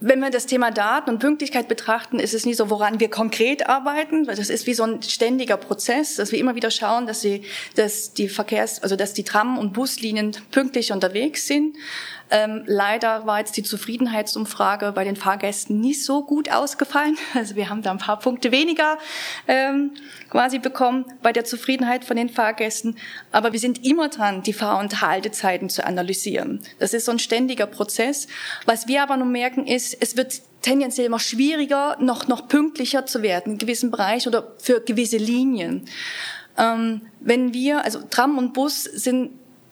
Wenn 0.00 0.20
wir 0.20 0.30
das 0.30 0.46
Thema 0.46 0.70
Daten 0.70 1.10
und 1.10 1.18
Pünktlichkeit 1.18 1.66
betrachten, 1.66 2.20
ist 2.20 2.32
es 2.32 2.46
nicht 2.46 2.56
so, 2.56 2.70
woran 2.70 3.00
wir 3.00 3.10
konkret 3.10 3.68
arbeiten, 3.68 4.28
weil 4.28 4.36
das 4.36 4.48
ist 4.48 4.68
wie 4.68 4.74
so 4.74 4.84
ein 4.84 5.02
ständiger 5.02 5.56
Prozess, 5.56 6.16
dass 6.16 6.30
wir 6.30 6.38
immer 6.38 6.54
wieder 6.54 6.70
schauen, 6.70 7.08
dass, 7.08 7.20
sie, 7.20 7.42
dass 7.74 8.12
die 8.12 8.28
Verkehrs-, 8.28 8.80
also 8.80 8.94
dass 8.94 9.12
die 9.12 9.24
Tram- 9.24 9.58
und 9.58 9.72
Buslinien 9.72 10.36
pünktlich 10.52 10.92
unterwegs 10.92 11.48
sind. 11.48 11.76
Ähm, 12.30 12.62
leider 12.66 13.26
war 13.26 13.38
jetzt 13.38 13.56
die 13.56 13.62
Zufriedenheitsumfrage 13.62 14.92
bei 14.92 15.04
den 15.04 15.16
Fahrgästen 15.16 15.80
nicht 15.80 16.04
so 16.04 16.24
gut 16.24 16.50
ausgefallen. 16.50 17.16
Also 17.34 17.54
wir 17.56 17.68
haben 17.68 17.82
da 17.82 17.92
ein 17.92 17.98
paar 17.98 18.18
Punkte 18.18 18.50
weniger 18.50 18.98
ähm, 19.46 19.92
quasi 20.28 20.58
bekommen 20.58 21.04
bei 21.22 21.32
der 21.32 21.44
Zufriedenheit 21.44 22.04
von 22.04 22.16
den 22.16 22.28
Fahrgästen. 22.28 22.96
Aber 23.30 23.52
wir 23.52 23.60
sind 23.60 23.86
immer 23.86 24.08
dran, 24.08 24.42
die 24.42 24.52
Fahr- 24.52 24.80
und 24.80 25.00
Haltezeiten 25.00 25.68
zu 25.68 25.84
analysieren. 25.86 26.60
Das 26.78 26.94
ist 26.94 27.04
so 27.04 27.12
ein 27.12 27.18
ständiger 27.18 27.66
Prozess. 27.66 28.26
Was 28.66 28.88
wir 28.88 29.02
aber 29.02 29.16
nun 29.16 29.30
merken 29.30 29.66
ist, 29.66 29.96
es 30.00 30.16
wird 30.16 30.42
tendenziell 30.62 31.06
immer 31.06 31.20
schwieriger, 31.20 31.96
noch, 32.00 32.26
noch 32.26 32.48
pünktlicher 32.48 33.06
zu 33.06 33.22
werden 33.22 33.52
in 33.52 33.58
gewissen 33.58 33.90
Bereichen 33.90 34.28
oder 34.28 34.54
für 34.58 34.80
gewisse 34.80 35.18
Linien. 35.18 35.84
Ähm, 36.56 37.02
wenn 37.20 37.54
wir, 37.54 37.84
also 37.84 38.00
Tram 38.10 38.36
und 38.36 38.52
Bus 38.52 38.82
sind 38.84 39.30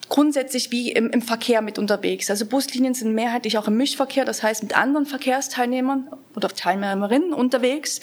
grundsätzlich 0.09 0.71
wie 0.71 0.91
im, 0.91 1.09
im 1.09 1.21
Verkehr 1.21 1.61
mit 1.61 1.77
unterwegs. 1.77 2.29
Also 2.29 2.45
Buslinien 2.45 2.93
sind 2.93 3.13
mehrheitlich 3.13 3.57
auch 3.57 3.67
im 3.67 3.77
Mischverkehr, 3.77 4.25
das 4.25 4.43
heißt 4.43 4.63
mit 4.63 4.77
anderen 4.77 5.05
Verkehrsteilnehmern 5.05 6.09
oder 6.35 6.49
Teilnehmerinnen 6.49 7.33
unterwegs. 7.33 7.99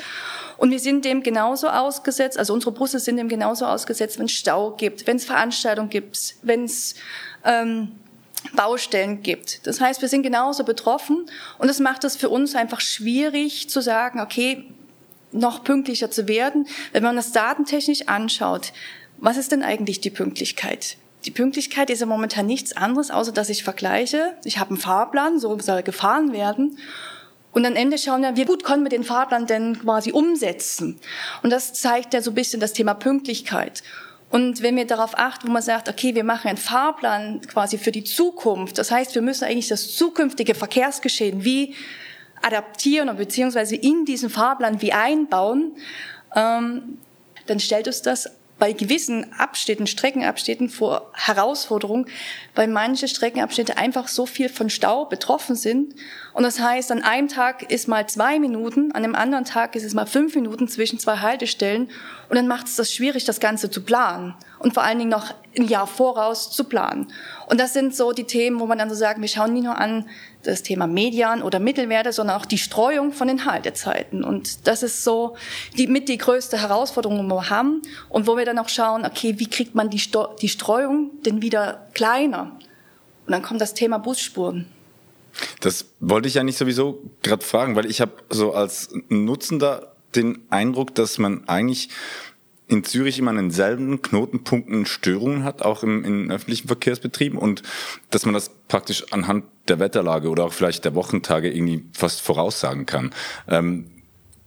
Und 0.56 0.71
wir 0.71 0.79
sind 0.79 1.05
dem 1.05 1.23
genauso 1.23 1.69
ausgesetzt, 1.69 2.39
also 2.39 2.53
unsere 2.53 2.73
Busse 2.73 2.99
sind 2.99 3.17
dem 3.17 3.29
genauso 3.29 3.67
ausgesetzt, 3.67 4.19
wenn 4.19 4.27
es 4.27 4.33
Stau 4.33 4.73
gibt, 4.73 5.06
wenn 5.06 5.17
es 5.17 5.25
Veranstaltungen 5.25 5.91
gibt, 5.91 6.37
wenn 6.43 6.65
es 6.65 6.95
ähm, 7.45 7.93
Baustellen 8.55 9.23
gibt. 9.23 9.67
Das 9.67 9.81
heißt, 9.81 10.03
wir 10.03 10.09
sind 10.09 10.23
genauso 10.23 10.65
betroffen 10.65 11.27
und 11.59 11.69
das 11.69 11.81
macht 11.81 12.05
es 12.05 12.17
für 12.17 12.29
uns 12.29 12.55
einfach 12.55 12.81
schwierig 12.81 13.71
zu 13.71 13.81
sagen, 13.81 14.21
okay, 14.21 14.65
noch 15.33 15.65
pünktlicher 15.65 16.11
zu 16.11 16.29
werden. 16.29 16.67
Wenn 16.93 17.03
man 17.03 17.17
das 17.17 17.33
datentechnisch 17.33 18.06
anschaut, 18.06 18.73
was 19.19 19.37
ist 19.37 19.53
denn 19.53 19.62
eigentlich 19.62 20.01
die 20.01 20.11
Pünktlichkeit? 20.11 20.97
Die 21.25 21.31
Pünktlichkeit 21.31 21.91
ist 21.91 22.00
ja 22.00 22.06
momentan 22.06 22.47
nichts 22.47 22.76
anderes, 22.76 23.11
außer 23.11 23.32
dass 23.32 23.49
ich 23.49 23.65
vergleiche. 23.65 24.35
Ich 24.44 24.59
habe 24.59 24.71
einen 24.71 24.79
Fahrplan, 24.79 25.38
so 25.38 25.59
soll 25.59 25.82
gefahren 25.82 26.32
werden. 26.32 26.79
Und 27.53 27.65
am 27.65 27.76
Ende 27.76 27.99
schauen 27.99 28.23
wir, 28.23 28.37
wie 28.37 28.44
gut 28.44 28.65
können 28.65 28.82
wir 28.82 28.91
den 28.91 29.05
Fahrplan 29.05 29.47
denn 29.47 29.79
quasi 29.79 30.12
umsetzen. 30.12 30.99
Und 31.43 31.50
das 31.50 31.73
zeigt 31.73 32.12
ja 32.12 32.21
so 32.21 32.32
ein 32.32 32.35
bisschen 32.35 32.61
das 32.61 32.73
Thema 32.73 32.94
Pünktlichkeit. 32.94 33.82
Und 34.29 34.62
wenn 34.62 34.75
wir 34.75 34.87
darauf 34.87 35.17
achten, 35.17 35.46
wo 35.46 35.53
man 35.53 35.63
sagt, 35.63 35.89
okay, 35.89 36.15
wir 36.17 36.25
machen 36.25 36.49
einen 36.49 36.58
Fahrplan 36.58 37.41
quasi 37.43 37.79
für 37.79 37.93
die 37.93 38.03
Zukunft, 38.03 38.79
das 38.79 38.91
heißt, 38.91 39.15
wir 39.15 39.22
müssen 39.22 39.44
eigentlich 39.44 39.69
das 39.69 39.94
zukünftige 39.94 40.56
Verkehrsgeschehen 40.56 41.44
wie 41.44 41.75
adaptieren 42.43 43.08
oder 43.08 43.19
beziehungsweise 43.19 43.77
in 43.77 44.05
diesen 44.05 44.31
Fahrplan 44.31 44.82
wie 44.82 44.93
einbauen, 44.93 45.77
ähm, 46.34 46.99
dann 47.46 47.60
stellt 47.60 47.87
uns 47.87 48.03
das 48.03 48.31
bei 48.58 48.73
gewissen 48.73 49.32
Abschnitten, 49.32 49.87
Streckenabschnitten 49.87 50.69
vor 50.69 51.11
Herausforderungen, 51.13 52.06
weil 52.55 52.69
manche 52.69 53.08
Streckenabschnitte 53.08 53.77
einfach 53.77 54.06
so 54.06 54.27
viel 54.27 54.49
von 54.49 54.70
Stau 54.70 55.06
betroffen 55.06 55.56
sind. 55.56 55.94
Und 56.32 56.44
das 56.44 56.61
heißt, 56.61 56.93
an 56.93 57.03
einem 57.03 57.29
Tag 57.29 57.70
ist 57.70 57.89
mal 57.89 58.08
zwei 58.08 58.39
Minuten, 58.39 58.93
an 58.93 59.05
einem 59.05 59.17
anderen 59.17 59.44
Tag 59.44 59.75
ist 59.75 59.84
es 59.84 59.94
mal 59.94 60.06
fünf 60.06 60.34
Minuten 60.37 60.69
zwischen 60.69 61.01
zwei 61.01 61.19
Haltestellen. 61.19 61.91
Und 62.29 62.37
dann 62.37 62.46
macht 62.46 62.69
es 62.69 62.77
das 62.77 62.93
schwierig, 62.93 63.25
das 63.25 63.41
Ganze 63.41 63.70
zu 63.70 63.82
planen. 63.82 64.34
Und 64.61 64.73
vor 64.73 64.84
allen 64.84 64.99
Dingen 64.99 65.11
noch 65.11 65.34
ein 65.56 65.67
Jahr 65.67 65.87
voraus 65.87 66.51
zu 66.53 66.65
planen. 66.65 67.13
Und 67.46 67.61
das 67.61 67.73
sind 67.73 67.94
so 67.94 68.13
die 68.13 68.25
Themen, 68.25 68.61
wo 68.61 68.67
man 68.67 68.79
dann 68.79 68.89
so 68.89 68.94
sagt, 68.94 69.20
wir 69.20 69.29
schauen 69.29 69.53
nicht 69.53 69.65
nur 69.65 69.77
an 69.77 70.08
das 70.44 70.63
Thema 70.63 70.86
Median 70.86 71.43
oder 71.43 71.58
Mittelwerte, 71.58 72.13
sondern 72.13 72.36
auch 72.36 72.46
die 72.46 72.58
Streuung 72.58 73.13
von 73.13 73.29
den 73.29 73.44
Haltezeiten. 73.44 74.24
Und 74.24 74.67
das 74.67 74.82
ist 74.82 75.05
so 75.05 75.36
die, 75.77 75.86
mit 75.86 76.08
die 76.08 76.19
größte 76.19 76.60
Herausforderung, 76.60 77.19
die 77.19 77.34
wir 77.34 77.51
haben. 77.51 77.82
Und 78.08 78.27
wo 78.27 78.36
wir 78.36 78.44
dann 78.44 78.58
auch 78.58 78.69
schauen, 78.69 79.05
okay, 79.05 79.34
wie 79.39 79.48
kriegt 79.48 79.74
man 79.74 79.91
die, 79.91 79.98
Sto 79.98 80.29
die 80.41 80.48
Streuung 80.48 81.10
denn 81.24 81.43
wieder 81.43 81.86
kleiner? 81.94 82.53
Und 83.27 83.32
dann 83.32 83.43
kommt 83.43 83.60
das 83.60 83.74
Thema 83.74 83.98
Busspuren. 83.98 84.67
Das 85.60 85.86
wollte 86.01 86.29
ich 86.29 86.34
ja 86.34 86.44
nicht 86.44 86.58
sowieso 86.58 87.03
gerade 87.22 87.44
fragen, 87.44 87.74
weil 87.74 87.86
ich 87.86 88.01
habe 88.01 88.13
so 88.31 88.53
als 88.53 88.91
Nutzender 89.08 89.94
den 90.15 90.43
Eindruck, 90.51 90.94
dass 90.94 91.19
man 91.19 91.48
eigentlich 91.48 91.89
in 92.67 92.83
Zürich 92.85 93.19
immer 93.19 93.31
an 93.31 93.37
denselben 93.37 94.01
Knotenpunkten 94.01 94.87
Störungen 94.87 95.44
hat, 95.44 95.63
auch 95.63 95.83
im, 95.83 96.05
in 96.05 96.31
öffentlichen 96.31 96.67
Verkehrsbetrieben 96.67 97.39
und 97.39 97.63
dass 98.11 98.25
man 98.25 98.35
das 98.35 98.51
praktisch 98.69 99.13
anhand 99.13 99.44
der 99.69 99.79
Wetterlage 99.79 100.29
oder 100.29 100.44
auch 100.44 100.53
vielleicht 100.53 100.85
der 100.85 100.94
Wochentage 100.94 101.51
irgendwie 101.51 101.85
fast 101.93 102.23
voraussagen 102.23 102.87
kann. 102.87 103.11
Ähm, 103.49 103.91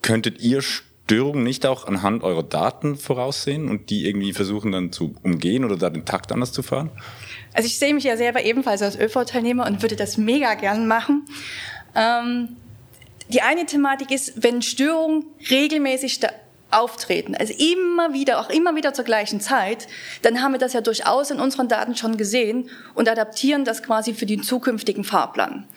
könntet 0.01 0.41
ihr 0.41 0.61
Störungen 0.61 1.43
nicht 1.43 1.65
auch 1.65 1.87
anhand 1.87 2.23
eurer 2.23 2.43
Daten 2.43 2.97
voraussehen 2.97 3.69
und 3.69 3.89
die 3.89 4.07
irgendwie 4.07 4.33
versuchen 4.33 4.71
dann 4.71 4.91
zu 4.91 5.15
umgehen 5.23 5.63
oder 5.63 5.77
da 5.77 5.89
den 5.89 6.05
Takt 6.05 6.31
anders 6.31 6.51
zu 6.51 6.63
fahren? 6.63 6.89
Also 7.53 7.67
ich 7.67 7.77
sehe 7.79 7.93
mich 7.93 8.03
ja 8.03 8.17
selber 8.17 8.43
ebenfalls 8.43 8.81
als 8.81 8.99
ÖV-Teilnehmer 8.99 9.65
und 9.65 9.81
würde 9.81 9.95
das 9.95 10.17
mega 10.17 10.55
gern 10.55 10.87
machen. 10.87 11.25
Ähm, 11.95 12.57
die 13.29 13.41
eine 13.41 13.65
Thematik 13.65 14.11
ist, 14.11 14.43
wenn 14.43 14.61
Störungen 14.61 15.25
regelmäßig 15.49 16.19
auftreten, 16.71 17.35
also 17.35 17.53
immer 17.53 18.13
wieder, 18.13 18.39
auch 18.39 18.49
immer 18.49 18.75
wieder 18.75 18.93
zur 18.93 19.05
gleichen 19.05 19.39
Zeit, 19.39 19.87
dann 20.21 20.41
haben 20.41 20.51
wir 20.51 20.59
das 20.59 20.73
ja 20.73 20.81
durchaus 20.81 21.31
in 21.31 21.39
unseren 21.39 21.67
Daten 21.67 21.95
schon 21.95 22.17
gesehen 22.17 22.69
und 22.93 23.09
adaptieren 23.09 23.63
das 23.63 23.83
quasi 23.83 24.13
für 24.13 24.25
den 24.25 24.43
zukünftigen 24.43 25.03
Fahrplan. 25.03 25.67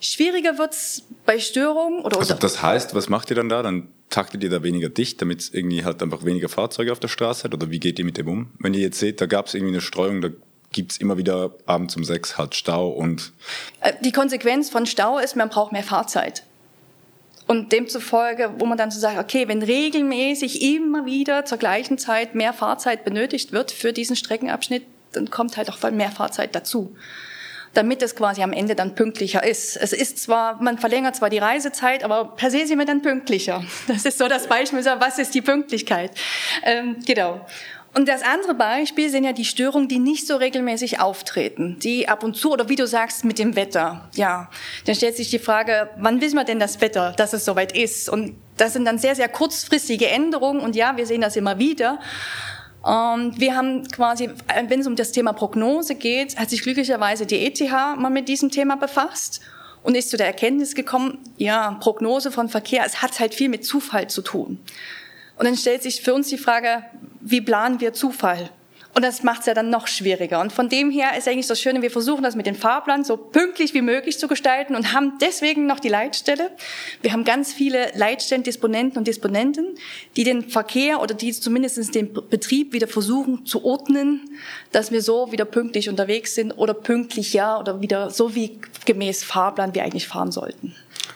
Schwieriger 0.00 0.58
wird's 0.58 1.02
bei 1.26 1.38
Störungen 1.38 2.00
oder 2.00 2.18
Also 2.18 2.34
das 2.34 2.62
heißt, 2.62 2.94
was 2.94 3.08
macht 3.08 3.30
ihr 3.30 3.36
dann 3.36 3.48
da? 3.48 3.62
Dann 3.62 3.88
taktet 4.10 4.42
ihr 4.42 4.50
da 4.50 4.62
weniger 4.62 4.88
dicht, 4.88 5.20
damit 5.20 5.40
es 5.40 5.52
irgendwie 5.52 5.84
halt 5.84 6.02
einfach 6.02 6.24
weniger 6.24 6.48
Fahrzeuge 6.48 6.92
auf 6.92 7.00
der 7.00 7.08
Straße 7.08 7.44
hat? 7.44 7.54
Oder 7.54 7.70
wie 7.70 7.80
geht 7.80 7.98
ihr 7.98 8.04
mit 8.04 8.16
dem 8.16 8.28
um? 8.28 8.50
Wenn 8.58 8.74
ihr 8.74 8.80
jetzt 8.80 8.98
seht, 8.98 9.20
da 9.20 9.26
gab 9.26 9.46
es 9.46 9.54
irgendwie 9.54 9.74
eine 9.74 9.80
Streuung, 9.80 10.20
da 10.20 10.28
gibt's 10.72 10.98
immer 10.98 11.16
wieder 11.16 11.54
abends 11.66 11.96
um 11.96 12.04
sechs 12.04 12.38
halt 12.38 12.54
Stau 12.54 12.88
und... 12.88 13.32
Äh, 13.80 13.94
die 14.02 14.12
Konsequenz 14.12 14.70
von 14.70 14.86
Stau 14.86 15.18
ist, 15.18 15.36
man 15.36 15.48
braucht 15.48 15.72
mehr 15.72 15.82
Fahrzeit. 15.82 16.44
Und 17.48 17.72
demzufolge, 17.72 18.50
wo 18.58 18.66
man 18.66 18.78
dann 18.78 18.90
so 18.90 19.00
sagt, 19.00 19.18
okay, 19.18 19.48
wenn 19.48 19.62
regelmäßig 19.62 20.62
immer 20.62 21.06
wieder 21.06 21.44
zur 21.44 21.58
gleichen 21.58 21.98
Zeit 21.98 22.34
mehr 22.34 22.52
Fahrzeit 22.52 23.04
benötigt 23.04 23.52
wird 23.52 23.72
für 23.72 23.92
diesen 23.92 24.16
Streckenabschnitt, 24.16 24.84
dann 25.12 25.30
kommt 25.30 25.56
halt 25.56 25.70
auch 25.70 25.90
mehr 25.90 26.10
Fahrzeit 26.10 26.54
dazu 26.54 26.94
damit 27.74 28.02
es 28.02 28.16
quasi 28.16 28.42
am 28.42 28.52
Ende 28.52 28.74
dann 28.74 28.94
pünktlicher 28.94 29.44
ist. 29.44 29.76
Es 29.76 29.92
ist 29.92 30.18
zwar, 30.18 30.60
man 30.62 30.78
verlängert 30.78 31.16
zwar 31.16 31.30
die 31.30 31.38
Reisezeit, 31.38 32.02
aber 32.02 32.34
per 32.36 32.50
se 32.50 32.66
sind 32.66 32.78
wir 32.78 32.86
dann 32.86 33.02
pünktlicher. 33.02 33.62
Das 33.86 34.04
ist 34.04 34.18
so 34.18 34.28
das 34.28 34.46
Beispiel, 34.46 34.84
was 34.84 35.18
ist 35.18 35.34
die 35.34 35.42
Pünktlichkeit? 35.42 36.10
Ähm, 36.64 36.96
genau. 37.06 37.46
Und 37.94 38.06
das 38.06 38.22
andere 38.22 38.54
Beispiel 38.54 39.08
sind 39.08 39.24
ja 39.24 39.32
die 39.32 39.44
Störungen, 39.44 39.88
die 39.88 39.98
nicht 39.98 40.26
so 40.26 40.36
regelmäßig 40.36 41.00
auftreten, 41.00 41.78
die 41.80 42.08
ab 42.08 42.22
und 42.22 42.36
zu, 42.36 42.52
oder 42.52 42.68
wie 42.68 42.76
du 42.76 42.86
sagst, 42.86 43.24
mit 43.24 43.38
dem 43.38 43.56
Wetter. 43.56 44.08
Ja, 44.14 44.50
dann 44.84 44.94
stellt 44.94 45.16
sich 45.16 45.30
die 45.30 45.38
Frage, 45.38 45.90
wann 45.96 46.20
wissen 46.20 46.36
wir 46.36 46.44
denn 46.44 46.60
das 46.60 46.80
Wetter, 46.80 47.12
dass 47.16 47.32
es 47.32 47.44
soweit 47.44 47.76
ist? 47.76 48.08
Und 48.08 48.36
das 48.56 48.74
sind 48.74 48.84
dann 48.84 48.98
sehr, 48.98 49.14
sehr 49.14 49.28
kurzfristige 49.28 50.08
Änderungen. 50.08 50.60
Und 50.60 50.76
ja, 50.76 50.96
wir 50.96 51.06
sehen 51.06 51.22
das 51.22 51.36
immer 51.36 51.58
wieder. 51.58 51.98
Und 52.82 53.40
wir 53.40 53.56
haben 53.56 53.86
quasi, 53.88 54.30
wenn 54.68 54.80
es 54.80 54.86
um 54.86 54.94
das 54.94 55.12
Thema 55.12 55.32
Prognose 55.32 55.94
geht, 55.94 56.38
hat 56.38 56.50
sich 56.50 56.62
glücklicherweise 56.62 57.26
die 57.26 57.44
ETH 57.44 57.60
mal 57.96 58.10
mit 58.10 58.28
diesem 58.28 58.50
Thema 58.50 58.76
befasst 58.76 59.40
und 59.82 59.96
ist 59.96 60.10
zu 60.10 60.16
der 60.16 60.26
Erkenntnis 60.26 60.74
gekommen, 60.74 61.18
ja, 61.36 61.72
Prognose 61.80 62.30
von 62.30 62.48
Verkehr, 62.48 62.84
es 62.86 63.02
hat 63.02 63.18
halt 63.20 63.34
viel 63.34 63.48
mit 63.48 63.64
Zufall 63.64 64.08
zu 64.08 64.22
tun. 64.22 64.60
Und 65.38 65.44
dann 65.44 65.56
stellt 65.56 65.82
sich 65.82 66.02
für 66.02 66.14
uns 66.14 66.28
die 66.28 66.38
Frage, 66.38 66.84
wie 67.20 67.40
planen 67.40 67.80
wir 67.80 67.92
Zufall? 67.92 68.50
Und 68.94 69.04
das 69.04 69.22
macht 69.22 69.40
es 69.40 69.46
ja 69.46 69.54
dann 69.54 69.70
noch 69.70 69.86
schwieriger. 69.86 70.40
Und 70.40 70.52
von 70.52 70.68
dem 70.68 70.90
her 70.90 71.16
ist 71.16 71.28
eigentlich 71.28 71.46
das 71.46 71.60
Schöne, 71.60 71.82
wir 71.82 71.90
versuchen 71.90 72.24
das 72.24 72.34
mit 72.34 72.46
dem 72.46 72.56
Fahrplan 72.56 73.04
so 73.04 73.16
pünktlich 73.16 73.72
wie 73.72 73.82
möglich 73.82 74.18
zu 74.18 74.26
gestalten 74.26 74.74
und 74.74 74.92
haben 74.92 75.12
deswegen 75.20 75.66
noch 75.66 75.78
die 75.78 75.88
Leitstelle. 75.88 76.50
Wir 77.02 77.12
haben 77.12 77.22
ganz 77.22 77.52
viele 77.52 77.92
Leitstellendisponenten 77.94 78.98
und 78.98 79.06
Disponenten, 79.06 79.76
die 80.16 80.24
den 80.24 80.48
Verkehr 80.48 81.00
oder 81.00 81.14
die 81.14 81.32
zumindest 81.32 81.94
den 81.94 82.12
Betrieb 82.12 82.72
wieder 82.72 82.88
versuchen 82.88 83.46
zu 83.46 83.64
ordnen, 83.64 84.30
dass 84.72 84.90
wir 84.90 85.02
so 85.02 85.30
wieder 85.30 85.44
pünktlich 85.44 85.88
unterwegs 85.88 86.34
sind 86.34 86.50
oder 86.52 86.74
pünktlich 86.74 87.34
ja 87.34 87.60
oder 87.60 87.80
wieder 87.80 88.10
so 88.10 88.34
wie 88.34 88.58
gemäß 88.84 89.22
Fahrplan 89.22 89.76
wir 89.76 89.84
eigentlich 89.84 90.08
fahren 90.08 90.32
sollten. 90.32 90.74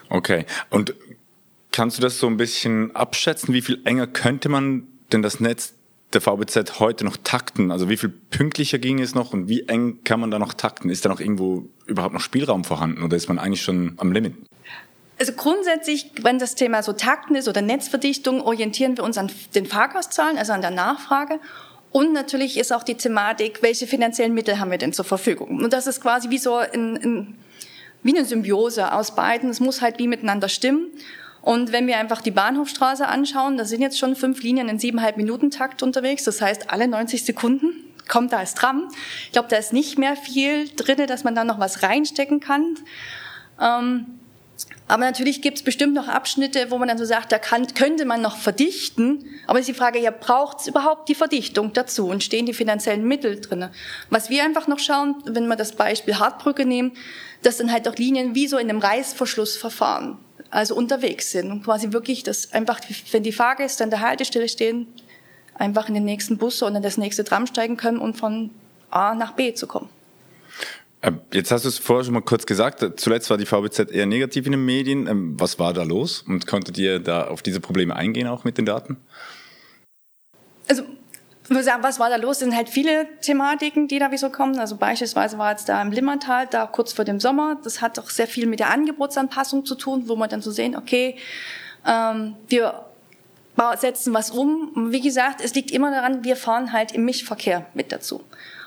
Okay. 0.09 0.45
Und 0.71 0.95
Kannst 1.73 1.97
du 1.97 2.03
das 2.03 2.19
so 2.19 2.27
ein 2.27 2.37
bisschen 2.37 2.95
abschätzen? 2.95 3.55
Wie 3.55 3.63
viel 3.63 3.81
enger 3.85 4.07
könnte 4.07 4.51
man 4.51 4.87
denn 5.11 5.23
das 5.23 5.41
Netz 5.41 5.75
der 6.13 6.21
VBZ 6.21 6.79
heute 6.81 7.05
noch 7.05 7.17
takten? 7.17 7.71
Also 7.71 7.89
wie 7.89 7.97
viel 7.97 8.11
pünktlicher 8.11 8.79
ging 8.79 9.01
es 9.01 9.15
noch 9.15 9.33
und 9.33 9.49
wie 9.49 9.63
eng 9.69 10.05
kann 10.05 10.21
man 10.21 10.31
da 10.31 10.39
noch 10.39 10.53
takten? 10.53 10.91
Ist 10.91 11.07
da 11.07 11.09
noch 11.09 11.19
irgendwo 11.19 11.65
überhaupt 11.87 12.13
noch 12.13 12.21
Spielraum 12.21 12.65
vorhanden 12.65 13.03
oder 13.03 13.17
ist 13.17 13.29
man 13.29 13.39
eigentlich 13.39 13.63
schon 13.63 13.95
am 13.97 14.13
Limit? 14.13 14.35
Also 15.19 15.33
grundsätzlich, 15.33 16.11
wenn 16.23 16.39
das 16.39 16.57
Thema 16.57 16.83
so 16.83 16.93
Takten 16.93 17.37
ist 17.37 17.49
oder 17.49 17.63
Netzverdichtung, 17.63 18.43
orientieren 18.43 18.97
wir 18.97 19.05
uns 19.05 19.17
an 19.17 19.31
den 19.55 19.67
Fahrgastzahlen, 19.67 20.37
also 20.37 20.53
an 20.53 20.61
der 20.61 20.73
Nachfrage. 20.73 21.41
Und 21.91 22.13
natürlich 22.13 22.59
ist 22.59 22.73
auch 22.73 22.83
die 22.83 22.97
Thematik, 22.97 23.63
welche 23.63 23.87
finanziellen 23.87 24.35
Mittel 24.35 24.59
haben 24.59 24.71
wir 24.71 24.79
denn 24.79 24.93
zur 24.93 25.05
Verfügung? 25.05 25.59
Und 25.63 25.73
das 25.73 25.87
ist 25.87 26.01
quasi 26.03 26.29
wie 26.29 26.39
so 26.39 26.57
ein, 26.57 26.97
ein, 26.97 27.35
wie 28.03 28.17
eine 28.17 28.27
Symbiose 28.27 28.93
aus 28.93 29.15
beiden. 29.15 29.49
Es 29.49 29.61
muss 29.61 29.81
halt 29.81 29.99
wie 29.99 30.09
miteinander 30.09 30.49
stimmen. 30.49 30.91
Und 31.43 31.73
wenn 31.73 31.89
wir 31.89 31.99
einfach 31.99 32.23
die 32.23 32.31
Bahnhofstraße 32.31 33.07
anschauen, 33.07 33.59
da 33.59 33.65
sind 33.65 33.83
jetzt 33.83 33.99
schon 33.99 34.15
fünf 34.15 34.43
Linien 34.43 34.69
in 34.69 34.79
siebeneinhalb 34.79 35.17
Minuten 35.17 35.51
Takt 35.51 35.83
unterwegs. 35.83 36.23
Das 36.25 36.41
heißt, 36.41 36.71
alle 36.71 36.87
90 36.87 37.25
Sekunden 37.25 37.73
kommt 38.09 38.33
da 38.33 38.39
als 38.39 38.55
Tram. 38.55 38.89
Ich 39.27 39.33
glaube, 39.33 39.49
da 39.49 39.57
ist 39.57 39.73
nicht 39.73 39.99
mehr 39.99 40.17
viel 40.17 40.69
drinne, 40.69 41.07
dass 41.07 41.25
man 41.25 41.35
da 41.35 41.43
noch 41.45 41.59
was 41.59 41.83
reinstecken 41.83 42.39
kann. 42.41 42.77
Ähm, 43.61 44.07
aber 44.87 45.05
natürlich 45.05 45.43
gibt 45.43 45.59
es 45.59 45.65
bestimmt 45.65 45.95
noch 45.95 46.07
Abschnitte, 46.07 46.71
wo 46.71 46.79
man 46.79 46.87
dann 46.87 46.99
so 46.99 47.05
sagt, 47.05 47.33
da 47.33 47.39
kann, 47.39 47.67
könnte 47.75 48.05
man 48.05 48.21
noch 48.21 48.37
verdichten. 48.37 49.25
Aber 49.47 49.59
ist 49.59 49.69
die 49.69 49.75
Frage, 49.75 49.99
ja, 49.99 50.11
braucht 50.11 50.61
es 50.61 50.67
überhaupt 50.69 51.09
die 51.09 51.15
Verdichtung 51.15 51.73
dazu 51.73 52.09
und 52.09 52.23
stehen 52.23 52.47
die 52.47 52.53
finanziellen 52.53 53.07
Mittel 53.07 53.41
drinne? 53.41 53.73
Was 54.11 54.31
wir 54.31 54.45
einfach 54.45 54.69
noch 54.69 54.79
schauen, 54.79 55.17
wenn 55.25 55.47
wir 55.47 55.57
das 55.57 55.73
Beispiel 55.73 56.19
Hartbrücke 56.19 56.67
nehmen, 56.67 56.93
das 57.43 57.59
sind 57.59 57.73
halt 57.73 57.89
auch 57.89 57.97
Linien 57.97 58.35
wie 58.35 58.47
so 58.47 58.59
in 58.59 58.69
einem 58.69 58.79
Reißverschlussverfahren 58.79 60.19
also 60.53 60.77
unterwegs 60.77 61.31
sind 61.31 61.51
und 61.51 61.65
quasi 61.65 61.93
wirklich 61.93 62.23
das 62.23 62.53
einfach, 62.53 62.79
wenn 63.11 63.23
die 63.23 63.33
Fahrgäste 63.33 63.83
an 63.83 63.91
der 63.91 64.01
Haltestelle 64.01 64.49
stehen, 64.49 64.87
einfach 65.55 65.89
in 65.89 65.95
den 65.95 66.05
nächsten 66.05 66.37
Bus 66.37 66.63
oder 66.63 66.77
in 66.77 66.83
das 66.83 66.99
nächste 66.99 67.25
Tram 67.25 67.47
steigen 67.47 67.77
können 67.77 67.99
und 67.99 68.19
von 68.19 68.51
A 68.91 69.15
nach 69.15 69.33
B 69.33 69.55
zu 69.55 69.67
kommen. 69.67 69.89
Ähm, 71.03 71.21
jetzt 71.33 71.51
hast 71.51 71.65
du 71.65 71.69
es 71.71 71.79
vorher 71.79 72.05
schon 72.05 72.15
mal 72.15 72.21
kurz 72.21 72.45
gesagt, 72.45 73.01
zuletzt 73.01 73.31
war 73.31 73.39
die 73.39 73.47
VBZ 73.47 73.91
eher 73.91 74.05
negativ 74.05 74.45
in 74.45 74.53
den 74.53 74.65
Medien. 74.65 75.07
Ähm, 75.07 75.41
was 75.41 75.59
war 75.59 75.73
da 75.73 75.85
los 75.85 76.23
und 76.29 76.47
konntet 76.47 76.77
ihr 76.77 77.01
da 77.01 77.27
auf 77.27 77.43
diese 77.43 77.59
Probleme 77.59 77.97
eingehen, 77.97 78.29
auch 78.29 78.45
mit 78.45 78.59
den 78.59 78.67
Daten? 78.67 78.99
Also 80.69 80.85
was 81.55 81.99
war 81.99 82.11
da 82.11 82.17
los? 82.17 82.37
Es 82.37 82.39
sind 82.41 82.57
halt 82.57 82.69
viele 82.69 83.07
Thematiken, 83.21 83.89
die 83.89 83.99
da 83.99 84.11
wie 84.11 84.19
so 84.19 84.31
kommen. 84.31 84.59
Also 84.59 84.77
beispielsweise 84.77 85.39
war 85.39 85.51
jetzt 85.51 85.69
da 85.69 85.81
im 85.81 85.93
Limmertal, 85.93 86.47
da 86.47 86.67
kurz 86.67 86.93
vor 86.93 87.05
dem 87.05 87.21
Sommer. 87.21 87.59
Das 87.63 87.81
hat 87.81 87.99
auch 87.99 88.11
sehr 88.11 88.27
viel 88.27 88.47
mit 88.47 88.61
der 88.61 88.71
Angebotsanpassung 88.71 89.65
zu 89.65 89.75
tun, 89.75 90.05
wo 90.07 90.17
man 90.17 90.29
dann 90.29 90.43
so 90.43 90.51
sehen, 90.51 90.77
okay, 90.77 91.17
ähm, 91.87 92.37
wir 92.49 92.87
setzen 93.77 94.15
was 94.15 94.31
um. 94.31 94.93
Wie 94.93 95.01
gesagt, 95.01 95.41
es 95.43 95.55
liegt 95.55 95.71
immer 95.71 95.91
daran, 95.91 96.25
wir 96.25 96.37
fahren 96.37 96.73
halt 96.73 96.93
im 96.93 97.05
Mischverkehr 97.05 97.67
mit 97.75 97.93
dazu. 97.93 98.23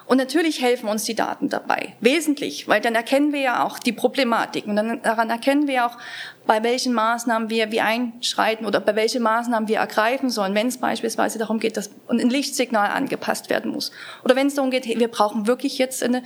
Und 0.07 0.17
natürlich 0.17 0.61
helfen 0.61 0.87
uns 0.87 1.03
die 1.03 1.15
Daten 1.15 1.49
dabei, 1.49 1.95
wesentlich, 1.99 2.67
weil 2.67 2.79
dann 2.79 2.93
erkennen 2.93 3.33
wir 3.33 3.39
ja 3.39 3.63
auch 3.65 3.79
die 3.79 3.91
Problematik 3.91 4.67
und 4.67 4.75
dann 4.75 5.01
daran 5.01 5.31
erkennen 5.31 5.67
wir 5.67 5.87
auch, 5.87 5.97
bei 6.45 6.61
welchen 6.61 6.93
Maßnahmen 6.93 7.49
wir 7.49 7.71
wie 7.71 7.81
einschreiten 7.81 8.67
oder 8.67 8.79
bei 8.79 8.95
welchen 8.95 9.23
Maßnahmen 9.23 9.67
wir 9.67 9.77
ergreifen 9.77 10.29
sollen, 10.29 10.53
wenn 10.53 10.67
es 10.67 10.77
beispielsweise 10.77 11.39
darum 11.39 11.59
geht, 11.59 11.75
dass 11.75 11.89
ein 12.07 12.29
Lichtsignal 12.29 12.91
angepasst 12.91 13.49
werden 13.49 13.71
muss. 13.71 13.91
Oder 14.23 14.35
wenn 14.35 14.45
es 14.45 14.53
darum 14.53 14.69
geht, 14.69 14.85
wir 14.85 15.07
brauchen 15.07 15.47
wirklich 15.47 15.79
jetzt 15.79 16.03
eine, 16.03 16.21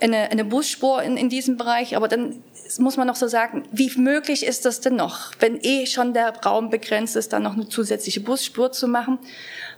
eine, 0.00 0.30
eine 0.32 0.44
Busspur 0.44 1.00
in, 1.00 1.16
in 1.16 1.28
diesem 1.28 1.56
Bereich, 1.56 1.96
aber 1.96 2.08
dann 2.08 2.42
muss 2.78 2.96
man 2.96 3.06
noch 3.06 3.16
so 3.16 3.28
sagen, 3.28 3.62
wie 3.70 3.92
möglich 3.96 4.44
ist 4.44 4.64
das 4.64 4.80
denn 4.80 4.96
noch, 4.96 5.30
wenn 5.38 5.58
eh 5.62 5.86
schon 5.86 6.14
der 6.14 6.36
Raum 6.40 6.70
begrenzt 6.70 7.14
ist, 7.14 7.32
dann 7.32 7.44
noch 7.44 7.54
eine 7.54 7.68
zusätzliche 7.68 8.20
Busspur 8.20 8.72
zu 8.72 8.88
machen? 8.88 9.18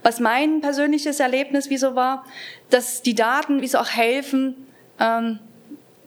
Was 0.07 0.21
mein 0.21 0.61
persönliches 0.61 1.19
Erlebnis 1.19 1.69
wieso 1.69 1.97
war, 1.97 2.25
dass 2.71 3.03
die 3.03 3.17
Daten 3.17 3.61
wieso 3.61 3.79
auch 3.79 3.89
helfen, 3.89 4.55
ähm, 5.01 5.41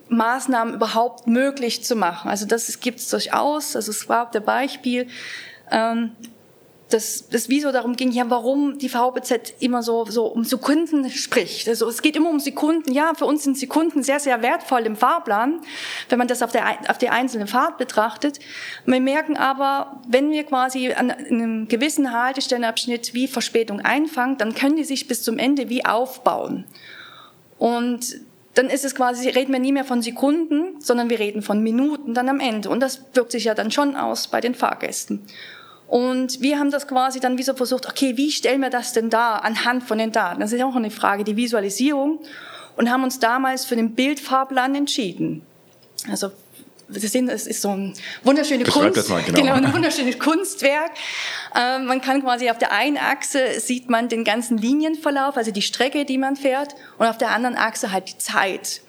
Maßnahmen 0.08 0.74
überhaupt 0.74 1.28
möglich 1.28 1.84
zu 1.84 1.98
machen. 1.98 2.30
Also 2.30 2.46
das 2.46 2.80
gibt 2.80 3.00
es 3.00 3.10
durchaus. 3.10 3.76
Also 3.76 3.92
es 3.92 4.08
war 4.08 4.32
der 4.32 4.40
Beispiel. 4.40 5.08
Ähm, 5.70 6.12
das 6.90 7.50
wie 7.50 7.62
so 7.62 7.72
darum 7.72 7.96
ging, 7.96 8.12
ja, 8.12 8.30
warum 8.30 8.80
die 8.80 8.90
VBZ 8.90 9.54
immer 9.60 9.84
so, 9.84 10.06
so 10.06 10.26
um 10.26 10.44
Sekunden 10.44 11.08
spricht. 11.10 11.70
Also 11.70 11.88
es 11.88 12.02
geht 12.02 12.16
immer 12.16 12.32
um 12.32 12.40
Sekunden. 12.40 12.92
Ja, 12.92 13.14
für 13.14 13.26
uns 13.26 13.44
sind 13.44 13.58
Sekunden 13.58 14.02
sehr, 14.02 14.20
sehr 14.20 14.42
wertvoll 14.42 14.82
im 14.88 14.96
Fahrplan, 14.96 15.62
wenn 16.10 16.18
man 16.18 16.28
das 16.28 16.42
auf 16.42 16.52
der, 16.52 16.66
auf 16.90 16.98
die 16.98 17.10
einzelne 17.10 17.46
Fahrt 17.46 17.78
betrachtet. 17.78 18.40
Wir 18.86 19.00
merken 19.00 19.38
aber, 19.38 20.02
wenn 20.08 20.32
wir 20.32 20.44
quasi 20.44 20.92
an 20.92 21.12
einem 21.12 21.68
gewissen 21.68 22.12
Haltestellenabschnitt 22.12 23.14
wie 23.14 23.28
Verspätung 23.28 23.82
einfangen, 23.82 24.38
dann 24.38 24.56
können 24.56 24.76
die 24.76 24.84
sich 24.84 25.08
bis 25.08 25.22
zum 25.22 25.38
Ende 25.38 25.70
wie 25.70 25.86
aufbauen. 25.86 26.66
Und 27.60 28.20
dann 28.56 28.70
ist 28.72 28.84
es 28.84 28.96
quasi, 28.96 29.30
reden 29.30 29.54
wir 29.54 29.60
nie 29.60 29.72
mehr 29.72 29.86
von 29.86 30.02
Sekunden, 30.02 30.82
sondern 30.82 31.12
wir 31.12 31.20
reden 31.20 31.44
von 31.44 31.62
Minuten 31.62 32.16
dann 32.16 32.30
am 32.30 32.40
Ende. 32.40 32.70
Und 32.70 32.80
das 32.80 33.02
wirkt 33.14 33.32
sich 33.32 33.44
ja 33.44 33.54
dann 33.54 33.70
schon 33.70 33.96
aus 33.96 34.28
bei 34.28 34.42
den 34.42 34.56
Fahrgästen. 34.56 35.28
Und 35.90 36.40
wir 36.40 36.60
haben 36.60 36.70
das 36.70 36.88
quasi 36.88 37.20
dann 37.20 37.40
wie 37.40 37.44
so 37.44 37.56
versucht, 37.56 37.88
okay, 37.88 38.16
wie 38.16 38.32
stellen 38.32 38.62
wir 38.62 38.70
das 38.70 38.94
denn 38.94 39.10
da 39.10 39.38
anhand 39.38 39.84
von 39.84 39.98
den 39.98 40.12
Daten? 40.12 40.40
Das 40.40 40.52
ist 40.52 40.60
ja 40.60 40.68
auch 40.68 40.76
eine 40.76 40.92
Frage, 40.92 41.24
die 41.24 41.36
Visualisierung. 41.36 42.20
Und 42.78 42.92
haben 42.92 43.04
uns 43.04 43.20
damals 43.20 43.66
für 43.66 43.76
den 43.76 43.96
Bildfahrplan 43.96 44.76
entschieden. 44.76 45.42
Also 46.10 46.32
das 46.88 47.04
ist 47.04 47.62
so 47.62 47.70
ein 47.70 47.94
wunderschöne 48.24 48.64
Kunst, 48.64 48.98
das 48.98 49.10
mal, 49.10 49.22
genau. 49.22 49.42
genau, 49.42 49.54
ein 49.54 49.74
wunderschönes 49.74 50.18
Kunstwerk. 50.18 50.92
Ähm, 51.56 51.86
man 51.86 52.02
kann 52.02 52.22
quasi 52.22 52.50
auf 52.50 52.58
der 52.58 52.72
einen 52.72 52.98
Achse 52.98 53.60
sieht 53.60 53.90
man 53.90 54.10
den 54.10 54.24
ganzen 54.24 54.58
Linienverlauf, 54.58 55.38
also 55.38 55.52
die 55.52 55.62
Strecke, 55.62 56.06
die 56.06 56.18
man 56.18 56.36
fährt, 56.36 56.76
und 56.98 57.08
auf 57.08 57.18
der 57.18 57.32
anderen 57.32 57.58
Achse 57.58 57.92
halt 57.92 58.10
die 58.10 58.18
Zeit. 58.18 58.82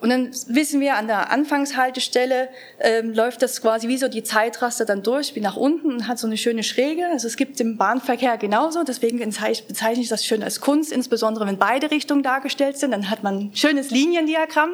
Und 0.00 0.10
dann 0.10 0.30
wissen 0.48 0.80
wir, 0.80 0.96
an 0.96 1.06
der 1.06 1.30
Anfangshaltestelle 1.30 2.48
ähm, 2.80 3.14
läuft 3.14 3.40
das 3.40 3.62
quasi 3.62 3.88
wie 3.88 3.96
so 3.96 4.08
die 4.08 4.22
Zeitraster 4.22 4.84
dann 4.84 5.02
durch, 5.02 5.34
wie 5.34 5.40
nach 5.40 5.56
unten 5.56 5.90
und 5.92 6.08
hat 6.08 6.18
so 6.18 6.26
eine 6.26 6.36
schöne 6.36 6.62
Schräge. 6.62 7.06
Also 7.06 7.26
es 7.26 7.36
gibt 7.36 7.58
im 7.60 7.78
Bahnverkehr 7.78 8.36
genauso, 8.36 8.84
deswegen 8.84 9.18
bezeichne 9.18 10.02
ich 10.02 10.08
das 10.08 10.24
schön 10.24 10.42
als 10.42 10.60
Kunst, 10.60 10.92
insbesondere 10.92 11.46
wenn 11.46 11.56
beide 11.56 11.90
Richtungen 11.90 12.22
dargestellt 12.22 12.76
sind, 12.76 12.90
dann 12.90 13.08
hat 13.08 13.22
man 13.22 13.38
ein 13.38 13.50
schönes 13.54 13.90
Liniendiagramm. 13.90 14.70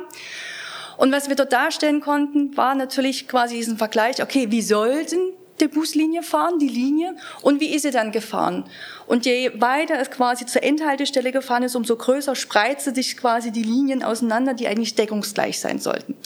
Und 0.96 1.12
was 1.12 1.28
wir 1.28 1.36
dort 1.36 1.52
darstellen 1.52 2.00
konnten, 2.00 2.56
war 2.56 2.74
natürlich 2.74 3.28
quasi 3.28 3.56
diesen 3.56 3.78
Vergleich, 3.78 4.22
okay, 4.22 4.50
wie 4.50 4.62
sollten 4.62 5.18
der 5.62 5.68
Buslinie 5.68 6.22
fahren, 6.22 6.58
die 6.58 6.68
Linie, 6.68 7.16
und 7.40 7.60
wie 7.60 7.74
ist 7.74 7.82
sie 7.82 7.90
dann 7.90 8.12
gefahren? 8.12 8.64
Und 9.06 9.24
je 9.24 9.52
weiter 9.60 9.98
es 9.98 10.10
quasi 10.10 10.44
zur 10.44 10.62
Endhaltestelle 10.62 11.32
gefahren 11.32 11.62
ist, 11.62 11.74
umso 11.74 11.96
größer 11.96 12.34
spreizte 12.34 12.94
sich 12.94 13.16
quasi 13.16 13.50
die 13.50 13.62
Linien 13.62 14.02
auseinander, 14.02 14.52
die 14.52 14.68
eigentlich 14.68 14.94
deckungsgleich 14.94 15.58
sein 15.60 15.78
sollten. 15.78 16.16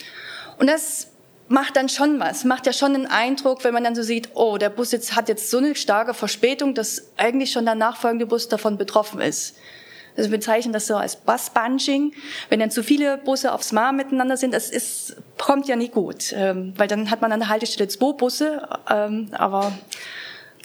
Und 0.59 0.69
das 0.69 1.09
macht 1.49 1.77
dann 1.77 1.89
schon 1.89 2.19
was, 2.19 2.45
macht 2.45 2.67
ja 2.67 2.73
schon 2.73 2.95
einen 2.95 3.07
Eindruck, 3.07 3.63
wenn 3.63 3.75
man 3.75 3.85
dann 3.85 3.95
so 3.95 4.03
sieht, 4.03 4.31
oh, 4.35 4.59
der 4.59 4.71
Bus 4.71 4.91
jetzt 4.91 5.15
hat 5.15 5.29
jetzt 5.29 5.51
so 5.51 5.59
eine 5.59 5.77
starke 5.77 6.15
Verspätung, 6.15 6.75
dass 6.75 7.11
eigentlich 7.17 7.53
schon 7.53 7.65
der 7.65 7.77
nachfolgende 7.77 8.27
Bus 8.27 8.49
davon 8.49 8.79
betroffen 8.79 9.21
ist. 9.21 9.57
Also 10.17 10.31
wir 10.31 10.39
bezeichnen 10.39 10.73
das 10.73 10.87
so 10.87 10.97
als 10.97 11.17
Bus-Bunching. 11.17 12.13
Wenn 12.49 12.61
dann 12.61 12.71
zu 12.71 12.83
viele 12.83 13.19
Busse 13.19 13.53
aufs 13.53 13.73
Mar 13.73 13.93
miteinander 13.93 14.37
sind, 14.37 14.55
das 14.55 14.71
ist, 14.71 15.17
kommt 15.39 15.69
ja 15.69 15.77
nicht 15.77 15.93
gut, 15.93 16.33
ähm, 16.37 16.73
weil 16.77 16.89
dann 16.89 17.11
hat 17.11 17.21
man 17.21 17.33
an 17.33 17.41
der 17.41 17.49
Haltestelle 17.49 17.89
zwei 17.89 18.13
Busse, 18.13 18.69
ähm, 18.91 19.29
aber 19.33 19.73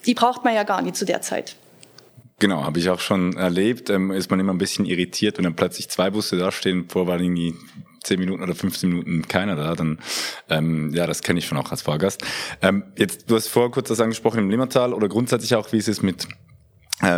die 0.05 0.13
braucht 0.13 0.43
man 0.43 0.53
ja 0.53 0.63
gar 0.63 0.81
nicht 0.81 0.96
zu 0.96 1.05
der 1.05 1.22
Zeit. 1.22 1.55
Genau, 2.39 2.63
habe 2.63 2.79
ich 2.79 2.89
auch 2.89 3.00
schon 3.00 3.38
erlebt. 3.38 3.91
Ähm, 3.91 4.12
ist 4.12 4.31
man 4.31 4.39
immer 4.39 4.51
ein 4.51 4.58
bisschen 4.58 4.86
irritiert, 4.86 5.38
wenn 5.38 5.43
dann 5.43 5.55
plötzlich 5.55 5.89
zwei 5.89 6.10
Busse 6.10 6.38
dastehen, 6.38 6.89
vor 6.89 7.05
war 7.05 7.20
irgendwie 7.20 7.53
zehn 8.03 8.20
Minuten 8.20 8.41
oder 8.41 8.55
15 8.55 8.89
Minuten 8.89 9.27
keiner 9.27 9.55
da, 9.55 9.75
dann 9.75 10.00
ähm, 10.50 10.91
ja, 10.91 11.05
das 11.05 11.22
kenne 11.22 11.38
ich 11.38 11.46
schon 11.46 11.60
auch 11.60 11.70
als 11.70 11.84
Fahrgast. 11.84 12.24
Ähm, 12.63 12.84
jetzt, 12.98 13.29
du 13.29 13.36
hast 13.36 13.48
vorher 13.48 13.70
kurz 13.70 13.89
das 13.89 14.00
angesprochen 14.00 14.39
im 14.39 14.50
Limmertal 14.50 14.93
oder 14.93 15.08
grundsätzlich 15.08 15.53
auch, 15.53 15.72
wie 15.72 15.77
es 15.77 15.88
ist 15.88 16.01
mit 16.01 16.27
ähm, 16.27 16.50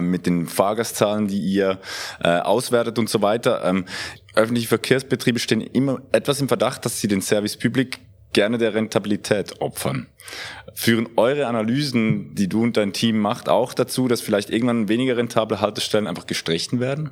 mit 0.02 0.26
den 0.26 0.48
Fahrgastzahlen, 0.48 1.28
die 1.28 1.40
ihr 1.40 1.80
äh, 2.24 2.40
auswertet 2.40 3.00
und 3.00 3.10
so 3.10 3.22
weiter. 3.22 3.64
Ähm, 3.64 3.86
öffentliche 4.36 4.68
Verkehrsbetriebe 4.68 5.40
stehen 5.40 5.62
immer 5.62 6.02
etwas 6.12 6.42
im 6.42 6.48
Verdacht, 6.48 6.86
dass 6.86 7.00
sie 7.00 7.08
den 7.08 7.22
Service 7.22 7.58
Public 7.58 8.00
gerne 8.34 8.58
der 8.58 8.74
Rentabilität 8.74 9.62
opfern. 9.62 10.08
Führen 10.74 11.08
eure 11.16 11.46
Analysen, 11.48 12.34
die 12.36 12.50
du 12.50 12.64
und 12.64 12.78
dein 12.78 12.94
Team 12.94 13.20
macht, 13.20 13.48
auch 13.48 13.74
dazu, 13.74 14.08
dass 14.08 14.22
vielleicht 14.22 14.50
irgendwann 14.50 14.90
weniger 14.90 15.18
rentable 15.18 15.62
Haltestellen 15.62 16.08
einfach 16.08 16.26
gestrichen 16.26 16.80
werden? 16.80 17.12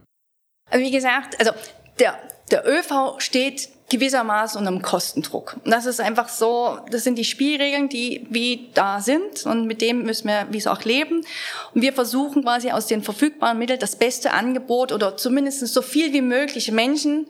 Wie 0.71 0.91
gesagt, 0.91 1.39
also 1.39 1.51
der, 1.99 2.17
der 2.51 2.67
ÖV 2.67 3.19
steht 3.19 3.69
gewissermaßen 3.89 4.57
unter 4.57 4.71
einem 4.71 4.81
Kostendruck. 4.81 5.57
Und 5.65 5.71
das 5.71 5.85
ist 5.85 5.99
einfach 5.99 6.29
so, 6.29 6.79
das 6.89 7.03
sind 7.03 7.17
die 7.17 7.25
Spielregeln, 7.25 7.89
die 7.89 8.25
wie 8.29 8.69
da 8.73 9.01
sind 9.01 9.45
und 9.45 9.67
mit 9.67 9.81
dem 9.81 10.03
müssen 10.03 10.27
wir 10.27 10.47
wie 10.49 10.57
es 10.57 10.67
auch 10.67 10.83
leben. 10.83 11.25
Und 11.73 11.81
wir 11.81 11.91
versuchen 11.91 12.43
quasi 12.43 12.71
aus 12.71 12.87
den 12.87 13.03
verfügbaren 13.03 13.57
Mitteln 13.57 13.79
das 13.79 13.97
beste 13.97 14.31
Angebot 14.31 14.93
oder 14.93 15.17
zumindest 15.17 15.67
so 15.67 15.81
viel 15.81 16.13
wie 16.13 16.21
möglich 16.21 16.71
Menschen 16.71 17.27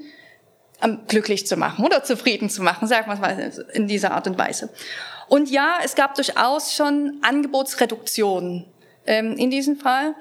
ähm, 0.84 1.00
glücklich 1.08 1.48
zu 1.48 1.58
machen 1.58 1.84
oder 1.84 2.04
zufrieden 2.04 2.50
zu 2.50 2.62
machen, 2.62 2.88
sagen 2.88 3.10
wir 3.10 3.18
mal 3.18 3.52
in 3.74 3.88
dieser 3.88 4.12
Art 4.12 4.28
und 4.28 4.38
Weise. 4.38 4.70
Und 5.28 5.50
ja, 5.50 5.78
es 5.84 5.96
gab 5.96 6.14
durchaus 6.16 6.76
schon 6.76 7.20
Angebotsreduktionen 7.22 8.66
ähm, 9.08 9.36
in 9.38 9.50
diesem 9.50 9.78
Fall. 9.78 10.14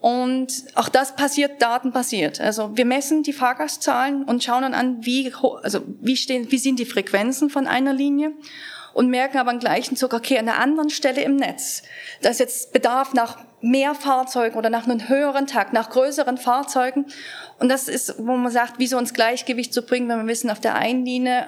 Und 0.00 0.64
auch 0.76 0.88
das 0.88 1.14
passiert 1.14 1.60
datenbasiert. 1.60 2.40
Also 2.40 2.76
wir 2.76 2.86
messen 2.86 3.22
die 3.22 3.34
Fahrgastzahlen 3.34 4.24
und 4.24 4.42
schauen 4.42 4.62
dann 4.62 4.74
an, 4.74 5.04
wie, 5.04 5.32
also 5.62 5.80
wie, 6.00 6.16
stehen, 6.16 6.50
wie 6.50 6.58
sind 6.58 6.78
die 6.78 6.86
Frequenzen 6.86 7.50
von 7.50 7.66
einer 7.66 7.92
Linie 7.92 8.32
und 8.94 9.10
merken 9.10 9.38
aber 9.38 9.52
im 9.52 9.58
gleichen 9.58 9.96
Zug, 9.96 10.14
okay, 10.14 10.38
an 10.38 10.48
einer 10.48 10.58
anderen 10.58 10.90
Stelle 10.90 11.22
im 11.22 11.36
Netz, 11.36 11.82
dass 12.22 12.38
jetzt 12.38 12.72
Bedarf 12.72 13.12
nach 13.12 13.38
mehr 13.60 13.94
Fahrzeugen 13.94 14.56
oder 14.56 14.70
nach 14.70 14.84
einem 14.84 15.08
höheren 15.08 15.46
Takt, 15.46 15.74
nach 15.74 15.90
größeren 15.90 16.38
Fahrzeugen. 16.38 17.04
Und 17.58 17.68
das 17.68 17.88
ist, 17.88 18.14
wo 18.18 18.36
man 18.36 18.50
sagt, 18.50 18.78
wie 18.78 18.86
so 18.86 18.98
ins 18.98 19.12
Gleichgewicht 19.12 19.74
zu 19.74 19.82
bringen, 19.82 20.08
wenn 20.08 20.20
wir 20.20 20.26
wissen, 20.26 20.50
auf 20.50 20.60
der 20.60 20.76
einen 20.76 21.04
Linie 21.04 21.46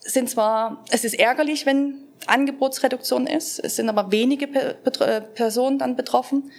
sind 0.00 0.28
zwar, 0.28 0.84
es 0.90 1.04
ist 1.04 1.14
ärgerlich, 1.14 1.66
wenn 1.66 1.94
Angebotsreduktion 2.26 3.26
ist, 3.28 3.60
es 3.60 3.76
sind 3.76 3.88
aber 3.88 4.10
wenige 4.10 4.48
Personen 4.48 5.78
dann 5.78 5.94
betroffen. 5.94 6.50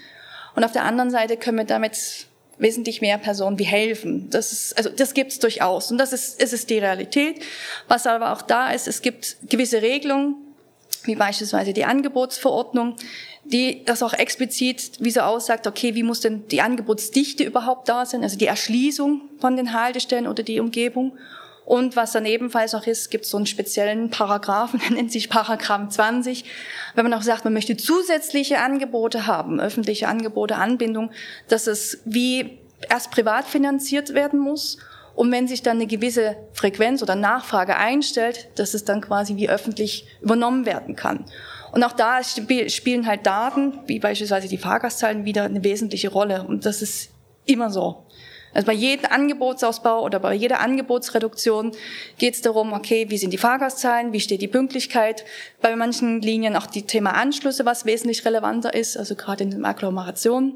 Und 0.55 0.63
auf 0.63 0.71
der 0.71 0.83
anderen 0.83 1.11
Seite 1.11 1.37
können 1.37 1.57
wir 1.57 1.65
damit 1.65 2.27
wesentlich 2.57 3.01
mehr 3.01 3.17
Personen 3.17 3.57
wie 3.59 3.63
helfen. 3.63 4.29
Das 4.29 4.51
ist, 4.51 4.77
also 4.77 4.89
das 4.89 5.13
gibt 5.13 5.31
es 5.31 5.39
durchaus 5.39 5.91
und 5.91 5.97
das 5.97 6.13
ist, 6.13 6.41
ist 6.41 6.53
es 6.53 6.65
die 6.65 6.77
Realität. 6.77 7.41
Was 7.87 8.05
aber 8.05 8.31
auch 8.31 8.41
da 8.41 8.71
ist, 8.71 8.87
es 8.87 9.01
gibt 9.01 9.37
gewisse 9.49 9.81
Regelungen, 9.81 10.35
wie 11.05 11.15
beispielsweise 11.15 11.73
die 11.73 11.85
Angebotsverordnung, 11.85 12.95
die 13.43 13.83
das 13.85 14.03
auch 14.03 14.13
explizit 14.13 14.91
wie 14.99 15.11
so 15.11 15.21
aussagt, 15.21 15.67
okay, 15.67 15.95
wie 15.95 16.03
muss 16.03 16.21
denn 16.21 16.47
die 16.47 16.61
Angebotsdichte 16.61 17.43
überhaupt 17.43 17.89
da 17.89 18.05
sein, 18.05 18.23
also 18.23 18.37
die 18.37 18.47
Erschließung 18.47 19.21
von 19.39 19.57
den 19.57 19.73
Haltestellen 19.73 20.27
oder 20.27 20.43
die 20.43 20.59
Umgebung. 20.59 21.17
Und 21.65 21.95
was 21.95 22.11
dann 22.11 22.25
ebenfalls 22.25 22.73
noch 22.73 22.87
ist, 22.87 23.09
gibt 23.09 23.25
es 23.25 23.31
so 23.31 23.37
einen 23.37 23.45
speziellen 23.45 24.09
Paragraphen, 24.09 24.79
der 24.87 24.91
nennt 24.91 25.11
sich 25.11 25.29
Paragraph 25.29 25.89
20. 25.89 26.45
Wenn 26.95 27.03
man 27.03 27.13
auch 27.13 27.21
sagt, 27.21 27.45
man 27.45 27.53
möchte 27.53 27.77
zusätzliche 27.77 28.59
Angebote 28.59 29.27
haben, 29.27 29.59
öffentliche 29.59 30.07
Angebote, 30.07 30.55
Anbindung, 30.55 31.11
dass 31.47 31.67
es 31.67 31.99
wie 32.05 32.59
erst 32.89 33.11
privat 33.11 33.45
finanziert 33.45 34.13
werden 34.13 34.39
muss. 34.39 34.77
Und 35.15 35.31
wenn 35.31 35.47
sich 35.47 35.61
dann 35.61 35.77
eine 35.77 35.85
gewisse 35.85 36.35
Frequenz 36.53 37.03
oder 37.03 37.15
Nachfrage 37.15 37.77
einstellt, 37.77 38.49
dass 38.55 38.73
es 38.73 38.83
dann 38.83 38.99
quasi 38.99 39.35
wie 39.35 39.47
öffentlich 39.47 40.07
übernommen 40.21 40.65
werden 40.65 40.95
kann. 40.95 41.25
Und 41.71 41.83
auch 41.83 41.93
da 41.93 42.23
spielen 42.23 43.07
halt 43.07 43.25
Daten, 43.25 43.79
wie 43.87 43.99
beispielsweise 43.99 44.47
die 44.47 44.57
Fahrgastzahlen, 44.57 45.25
wieder 45.25 45.43
eine 45.43 45.63
wesentliche 45.63 46.09
Rolle. 46.09 46.43
Und 46.43 46.65
das 46.65 46.81
ist 46.81 47.11
immer 47.45 47.69
so. 47.69 48.05
Also 48.53 48.67
bei 48.67 48.73
jedem 48.73 49.11
Angebotsausbau 49.11 50.03
oder 50.03 50.19
bei 50.19 50.33
jeder 50.33 50.59
Angebotsreduktion 50.59 51.71
geht 52.17 52.35
es 52.35 52.41
darum, 52.41 52.73
okay, 52.73 53.07
wie 53.09 53.17
sind 53.17 53.31
die 53.31 53.37
Fahrgastzahlen, 53.37 54.13
wie 54.13 54.19
steht 54.19 54.41
die 54.41 54.47
Pünktlichkeit. 54.47 55.25
Bei 55.61 55.75
manchen 55.75 56.21
Linien 56.21 56.55
auch 56.55 56.67
die 56.67 56.83
Thema 56.83 57.11
Anschlüsse, 57.11 57.65
was 57.65 57.85
wesentlich 57.85 58.25
relevanter 58.25 58.73
ist, 58.73 58.97
also 58.97 59.15
gerade 59.15 59.43
in 59.43 59.51
den 59.51 59.65
Agglomerationen. 59.65 60.55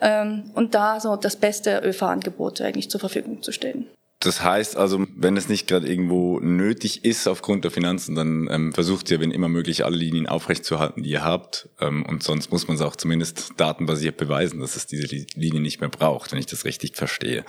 Ähm, 0.00 0.50
und 0.54 0.74
da 0.74 1.00
so 1.00 1.16
das 1.16 1.36
beste 1.36 1.82
ÖV-Angebot 1.84 2.60
eigentlich 2.60 2.90
zur 2.90 3.00
Verfügung 3.00 3.42
zu 3.42 3.52
stellen. 3.52 3.86
Das 4.24 4.42
heißt 4.42 4.76
also, 4.76 5.06
wenn 5.14 5.36
es 5.36 5.48
nicht 5.48 5.66
gerade 5.66 5.86
irgendwo 5.86 6.40
nötig 6.40 7.04
ist 7.04 7.26
aufgrund 7.26 7.64
der 7.64 7.70
Finanzen, 7.70 8.14
dann 8.14 8.48
ähm, 8.50 8.72
versucht 8.72 9.10
ihr, 9.10 9.20
wenn 9.20 9.30
immer 9.30 9.48
möglich, 9.48 9.84
alle 9.84 9.96
Linien 9.96 10.26
aufrechtzuerhalten, 10.26 11.02
die 11.02 11.10
ihr 11.10 11.24
habt. 11.24 11.68
Ähm, 11.80 12.04
und 12.06 12.22
sonst 12.22 12.50
muss 12.50 12.66
man 12.66 12.76
es 12.76 12.82
auch 12.82 12.96
zumindest 12.96 13.52
datenbasiert 13.58 14.16
beweisen, 14.16 14.60
dass 14.60 14.76
es 14.76 14.86
diese 14.86 15.26
Linie 15.34 15.60
nicht 15.60 15.80
mehr 15.80 15.90
braucht, 15.90 16.32
wenn 16.32 16.38
ich 16.38 16.46
das 16.46 16.64
richtig 16.64 16.96
verstehe. 16.96 17.44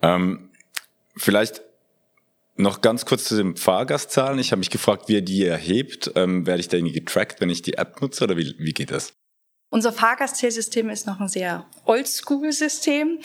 Ähm, 0.00 0.50
vielleicht 1.16 1.62
noch 2.56 2.80
ganz 2.80 3.04
kurz 3.04 3.24
zu 3.24 3.36
den 3.36 3.56
Fahrgastzahlen. 3.56 4.38
Ich 4.38 4.50
habe 4.50 4.60
mich 4.60 4.70
gefragt, 4.70 5.08
wie 5.08 5.14
ihr 5.14 5.22
die 5.22 5.44
erhebt. 5.44 6.10
Ähm, 6.16 6.46
werde 6.46 6.60
ich 6.60 6.68
da 6.68 6.76
irgendwie 6.76 6.98
getrackt, 6.98 7.40
wenn 7.40 7.50
ich 7.50 7.62
die 7.62 7.74
App 7.74 8.00
nutze 8.00 8.24
oder 8.24 8.36
wie, 8.36 8.54
wie 8.58 8.72
geht 8.72 8.90
das? 8.90 9.12
Unser 9.70 9.92
Fahrgastzählsystem 9.92 10.88
ist 10.88 11.06
noch 11.06 11.20
ein 11.20 11.28
sehr 11.28 11.66
oldschool-System. 11.84 13.18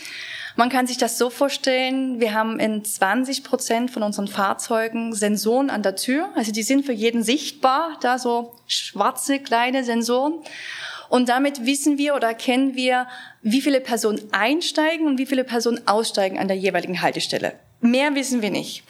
Man 0.58 0.70
kann 0.70 0.88
sich 0.88 0.98
das 0.98 1.18
so 1.18 1.30
vorstellen, 1.30 2.20
wir 2.20 2.34
haben 2.34 2.60
in 2.60 2.84
20 2.84 3.46
Prozent 3.46 3.92
von 3.92 4.04
unseren 4.04 4.28
Fahrzeugen 4.28 5.16
Sensoren 5.16 5.70
an 5.70 5.84
der 5.84 5.96
Tür. 5.96 6.30
Also 6.36 6.52
die 6.52 6.64
sind 6.64 6.86
für 6.86 6.92
jeden 6.92 7.24
sichtbar, 7.24 7.98
da 8.02 8.20
so 8.20 8.56
schwarze 8.68 9.40
kleine 9.40 9.86
Sensoren. 9.86 10.42
Und 11.08 11.30
damit 11.30 11.66
wissen 11.66 11.98
wir 11.98 12.14
oder 12.14 12.28
erkennen 12.28 12.76
wir, 12.76 13.08
wie 13.42 13.62
viele 13.62 13.80
Personen 13.80 14.22
einsteigen 14.32 15.08
und 15.08 15.18
wie 15.18 15.26
viele 15.26 15.46
Personen 15.46 15.88
aussteigen 15.88 16.40
an 16.40 16.50
der 16.50 16.58
jeweiligen 16.58 17.02
Haltestelle. 17.02 17.54
Mehr 17.80 18.16
wissen 18.16 18.42
wir 18.42 18.52
nicht. 18.52 18.84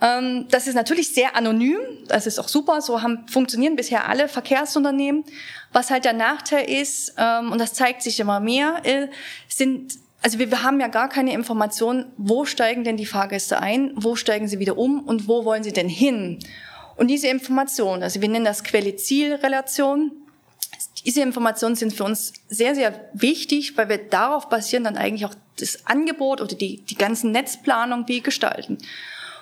Ähm, 0.00 0.46
das 0.50 0.66
ist 0.66 0.74
natürlich 0.74 1.12
sehr 1.12 1.36
anonym. 1.36 1.78
Das 2.08 2.26
ist 2.26 2.38
auch 2.38 2.48
super. 2.48 2.80
So 2.80 3.02
haben, 3.02 3.26
funktionieren 3.28 3.76
bisher 3.76 4.08
alle 4.08 4.28
Verkehrsunternehmen. 4.28 5.24
Was 5.72 5.90
halt 5.90 6.04
der 6.04 6.12
Nachteil 6.12 6.68
ist, 6.68 7.14
ähm, 7.16 7.52
und 7.52 7.60
das 7.60 7.72
zeigt 7.74 8.02
sich 8.02 8.18
immer 8.20 8.40
mehr, 8.40 8.80
äh, 8.84 9.08
sind 9.48 9.94
also 10.22 10.38
wir 10.38 10.62
haben 10.62 10.80
ja 10.80 10.88
gar 10.88 11.08
keine 11.08 11.32
Informationen, 11.32 12.12
wo 12.18 12.44
steigen 12.44 12.84
denn 12.84 12.98
die 12.98 13.06
Fahrgäste 13.06 13.58
ein, 13.58 13.92
wo 13.96 14.16
steigen 14.16 14.48
sie 14.48 14.58
wieder 14.58 14.76
um 14.76 15.00
und 15.00 15.28
wo 15.28 15.46
wollen 15.46 15.62
sie 15.62 15.72
denn 15.72 15.88
hin. 15.88 16.38
Und 16.96 17.08
diese 17.08 17.28
Informationen, 17.28 18.02
also 18.02 18.20
wir 18.20 18.28
nennen 18.28 18.44
das 18.44 18.62
Quelle-Ziel-Relation, 18.62 20.12
diese 21.06 21.22
Informationen 21.22 21.76
sind 21.76 21.94
für 21.94 22.04
uns 22.04 22.34
sehr, 22.48 22.74
sehr 22.74 23.08
wichtig, 23.14 23.76
weil 23.78 23.88
wir 23.88 23.96
darauf 23.96 24.50
basieren 24.50 24.84
dann 24.84 24.98
eigentlich 24.98 25.24
auch 25.24 25.34
das 25.58 25.86
Angebot 25.86 26.42
oder 26.42 26.54
die, 26.54 26.82
die 26.82 26.96
ganzen 26.96 27.32
Netzplanung 27.32 28.06
wie 28.06 28.20
gestalten. 28.20 28.76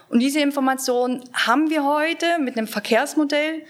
Und 0.09 0.21
diese 0.21 0.41
Informationen 0.41 1.25
haben 1.33 1.71
wir 1.71 1.85
heute 1.85 2.39
mit 2.39 2.57
einem 2.57 2.69
Verkehrsmodell. 2.69 3.65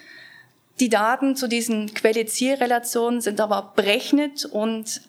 Die 0.81 0.89
Daten 0.89 1.35
zu 1.35 1.49
diesen 1.49 1.93
Quelle-Ziel-Relationen 1.93 3.21
sind 3.21 3.41
aber 3.41 3.73
berechnet 3.75 4.45
und 4.45 5.01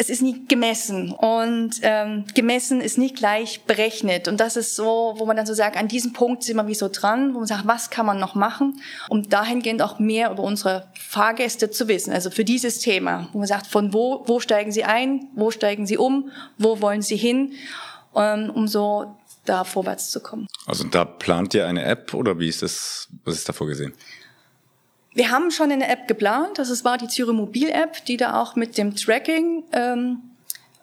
es 0.00 0.10
ist 0.10 0.22
nie 0.22 0.46
gemessen 0.46 1.10
und 1.10 1.72
ähm, 1.82 2.24
gemessen 2.32 2.80
ist 2.80 2.98
nicht 2.98 3.16
gleich 3.16 3.62
berechnet 3.62 4.28
und 4.28 4.38
das 4.38 4.56
ist 4.56 4.76
so, 4.76 5.14
wo 5.16 5.26
man 5.26 5.36
dann 5.36 5.46
so 5.46 5.54
sagt, 5.54 5.76
an 5.76 5.88
diesem 5.88 6.12
Punkt 6.12 6.44
sind 6.44 6.56
wir 6.56 6.68
wie 6.68 6.74
so 6.74 6.88
dran, 6.88 7.34
wo 7.34 7.38
man 7.38 7.48
sagt, 7.48 7.66
was 7.66 7.90
kann 7.90 8.06
man 8.06 8.20
noch 8.20 8.36
machen, 8.36 8.80
um 9.08 9.28
dahingehend 9.28 9.82
auch 9.82 9.98
mehr 9.98 10.30
über 10.30 10.44
unsere 10.44 10.86
Fahrgäste 10.94 11.70
zu 11.70 11.88
wissen, 11.88 12.12
also 12.12 12.30
für 12.30 12.44
dieses 12.44 12.78
Thema, 12.78 13.28
wo 13.32 13.38
man 13.38 13.48
sagt, 13.48 13.66
von 13.66 13.92
wo, 13.92 14.22
wo 14.26 14.38
steigen 14.38 14.70
sie 14.70 14.84
ein, 14.84 15.26
wo 15.34 15.50
steigen 15.50 15.84
sie 15.84 15.98
um, 15.98 16.30
wo 16.58 16.80
wollen 16.80 17.02
sie 17.02 17.16
hin, 17.16 17.54
ähm, 18.14 18.50
um 18.50 18.68
so 18.68 19.16
da 19.46 19.64
vorwärts 19.64 20.10
zu 20.10 20.20
kommen. 20.20 20.46
Also 20.66 20.84
da 20.84 21.04
plant 21.04 21.54
ihr 21.54 21.66
eine 21.66 21.84
App 21.84 22.14
oder 22.14 22.38
wie 22.38 22.48
ist 22.48 22.62
das, 22.62 23.08
was 23.24 23.34
ist 23.34 23.48
da 23.48 23.52
vorgesehen? 23.52 23.94
Wir 25.18 25.32
haben 25.32 25.50
schon 25.50 25.72
eine 25.72 25.88
App 25.88 26.06
geplant, 26.06 26.58
das 26.58 26.84
war 26.84 26.96
die 26.96 27.08
Zürich 27.08 27.34
Mobil 27.34 27.70
App, 27.70 28.04
die 28.04 28.16
da 28.16 28.40
auch 28.40 28.54
mit 28.54 28.78
dem 28.78 28.94
Tracking, 28.94 29.64
ähm, 29.72 30.20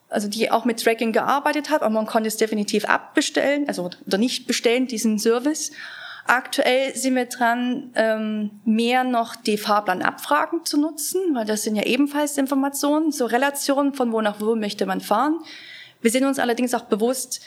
also 0.10 0.28
die 0.28 0.52
auch 0.52 0.65
mit 0.65 0.84
Tracking 0.84 1.13
gearbeitet 1.13 1.69
hat, 1.69 1.84
aber 1.84 1.93
man 1.93 2.06
konnte 2.06 2.28
es 2.28 2.36
definitiv 2.36 2.84
abbestellen, 2.84 3.65
also 3.69 3.89
oder 4.06 4.17
nicht 4.17 4.45
bestellen, 4.45 4.88
diesen 4.88 5.19
Service. 5.19 5.71
Aktuell 6.26 6.93
sind 6.98 7.15
wir 7.15 7.28
dran, 7.28 7.91
ähm, 7.95 8.52
mehr 8.65 9.06
noch 9.06 9.38
die 9.38 9.58
Fahrplanabfragen 9.58 10.65
zu 10.65 10.82
nutzen, 10.82 11.34
weil 11.34 11.45
das 11.45 11.63
sind 11.63 11.78
ja 11.78 11.84
ebenfalls 11.84 12.38
Informationen, 12.38 13.13
so 13.13 13.28
Relationen 13.28 13.93
von 13.93 14.12
wo 14.12 14.19
nach 14.19 14.41
wo 14.41 14.58
möchte 14.58 14.86
man 14.86 15.00
fahren. 15.00 15.39
Wir 16.02 16.12
sind 16.12 16.26
uns 16.26 16.39
allerdings 16.39 16.74
auch 16.74 16.84
bewusst, 16.84 17.39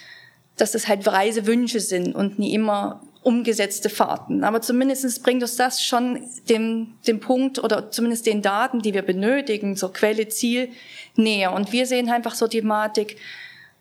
dass 0.57 0.72
das 0.72 0.88
halt 0.88 1.07
Reisewünsche 1.07 1.81
sind 1.81 2.14
und 2.14 2.38
nie 2.38 2.55
immer 2.55 3.03
umgesetzte 3.29 3.91
Fahrten. 3.91 4.43
Aber 4.43 4.62
zumindest 4.62 5.23
bringt 5.23 5.43
uns 5.43 5.57
das 5.57 5.85
schon 5.85 6.23
dem, 6.49 6.95
dem 7.07 7.21
Punkt 7.21 7.62
oder 7.62 7.91
zumindest 7.91 8.25
den 8.25 8.41
Daten, 8.41 8.81
die 8.81 8.95
wir 8.95 9.03
benötigen, 9.03 9.77
so 9.77 9.91
Quelle, 9.91 10.29
Ziel, 10.29 10.71
näher. 11.14 11.53
Und 11.53 11.71
wir 11.71 11.85
sehen 11.85 12.09
einfach 12.09 12.35
so 12.35 12.47
die 12.47 12.61
Thematik, 12.61 13.19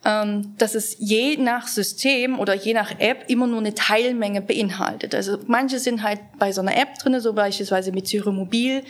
ähm, 0.03 0.53
dass 0.57 0.75
es 0.75 0.97
je 0.99 1.37
nach 1.37 1.65
System 1.65 2.39
oder 2.39 2.55
je 2.55 2.73
nach 2.73 2.99
App 2.99 3.23
immer 3.29 3.47
nur 3.47 3.59
eine 3.59 3.73
Teilmenge 3.73 4.41
beinhaltet. 4.41 5.15
Also 5.15 5.37
manche 5.47 5.79
sind 5.79 6.03
halt 6.03 6.19
bei 6.37 6.51
so 6.51 6.59
einer 6.59 6.75
App 6.75 6.95
drinne, 6.99 7.21
so 7.21 7.31
beispielsweise 7.31 7.93
mit 7.93 8.05
Zürich 8.09 8.33
Mobil, 8.33 8.83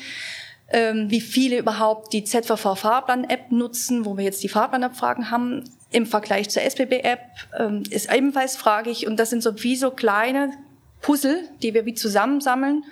ähm, 0.72 1.12
wie 1.12 1.22
viele 1.22 1.60
überhaupt 1.60 2.14
die 2.14 2.24
ZVV 2.24 2.76
Fahrplan-App 2.76 3.52
nutzen, 3.52 4.06
wo 4.06 4.18
wir 4.18 4.24
jetzt 4.24 4.44
die 4.44 4.50
Fahrplanabfragen 4.50 5.30
haben 5.30 5.64
im 5.90 6.06
Vergleich 6.06 6.50
zur 6.50 6.64
SBB-App 6.64 7.22
ähm, 7.58 7.84
ist 7.90 8.12
ebenfalls 8.14 8.58
fragig. 8.58 9.08
Und 9.08 9.18
das 9.18 9.30
sind 9.30 9.42
so 9.42 9.64
wie 9.64 9.76
so 9.76 9.92
kleine 9.92 10.52
Puzzle, 11.02 11.48
die 11.62 11.74
wir 11.74 11.86
wie 11.86 11.94
zusammensammeln, 11.94 12.84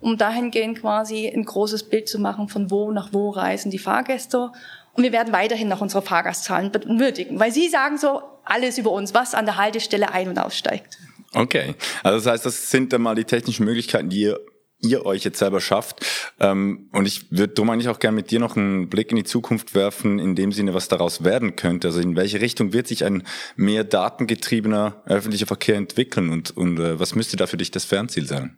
um 0.00 0.18
dahingehend 0.18 0.80
quasi 0.80 1.28
ein 1.28 1.44
großes 1.44 1.84
Bild 1.84 2.08
zu 2.08 2.18
machen, 2.18 2.48
von 2.48 2.70
wo 2.70 2.90
nach 2.90 3.12
wo 3.12 3.30
reisen 3.30 3.70
die 3.70 3.78
Fahrgäste. 3.78 4.52
Und 4.92 5.02
wir 5.02 5.12
werden 5.12 5.32
weiterhin 5.32 5.68
noch 5.68 5.80
unsere 5.80 6.02
Fahrgastzahlen 6.02 6.70
benötigen, 6.70 7.38
weil 7.38 7.52
Sie 7.52 7.68
sagen 7.68 7.98
so 7.98 8.22
alles 8.44 8.78
über 8.78 8.92
uns, 8.92 9.14
was 9.14 9.34
an 9.34 9.44
der 9.44 9.56
Haltestelle 9.56 10.12
ein- 10.12 10.28
und 10.28 10.38
aussteigt. 10.38 10.98
Okay, 11.34 11.74
also 12.02 12.18
das 12.18 12.32
heißt, 12.32 12.46
das 12.46 12.70
sind 12.70 12.92
dann 12.92 13.02
mal 13.02 13.14
die 13.14 13.24
technischen 13.24 13.66
Möglichkeiten, 13.66 14.08
die 14.08 14.22
ihr 14.22 14.40
ihr 14.80 15.06
euch 15.06 15.24
jetzt 15.24 15.38
selber 15.38 15.60
schafft. 15.60 16.04
Ähm, 16.38 16.88
und 16.92 17.06
ich 17.06 17.30
würde 17.30 17.54
darum 17.54 17.70
eigentlich 17.70 17.88
auch 17.88 17.98
gerne 17.98 18.16
mit 18.16 18.30
dir 18.30 18.40
noch 18.40 18.56
einen 18.56 18.88
Blick 18.88 19.10
in 19.10 19.16
die 19.16 19.24
Zukunft 19.24 19.74
werfen, 19.74 20.18
in 20.18 20.34
dem 20.34 20.52
Sinne, 20.52 20.74
was 20.74 20.88
daraus 20.88 21.24
werden 21.24 21.56
könnte. 21.56 21.88
Also 21.88 22.00
in 22.00 22.16
welche 22.16 22.40
Richtung 22.40 22.72
wird 22.72 22.86
sich 22.86 23.04
ein 23.04 23.22
mehr 23.56 23.84
datengetriebener 23.84 25.02
öffentlicher 25.06 25.46
Verkehr 25.46 25.76
entwickeln 25.76 26.30
und, 26.30 26.56
und 26.56 26.78
äh, 26.78 26.98
was 27.00 27.14
müsste 27.14 27.36
da 27.36 27.46
für 27.46 27.56
dich 27.56 27.70
das 27.70 27.84
Fernziel 27.84 28.26
sein? 28.26 28.56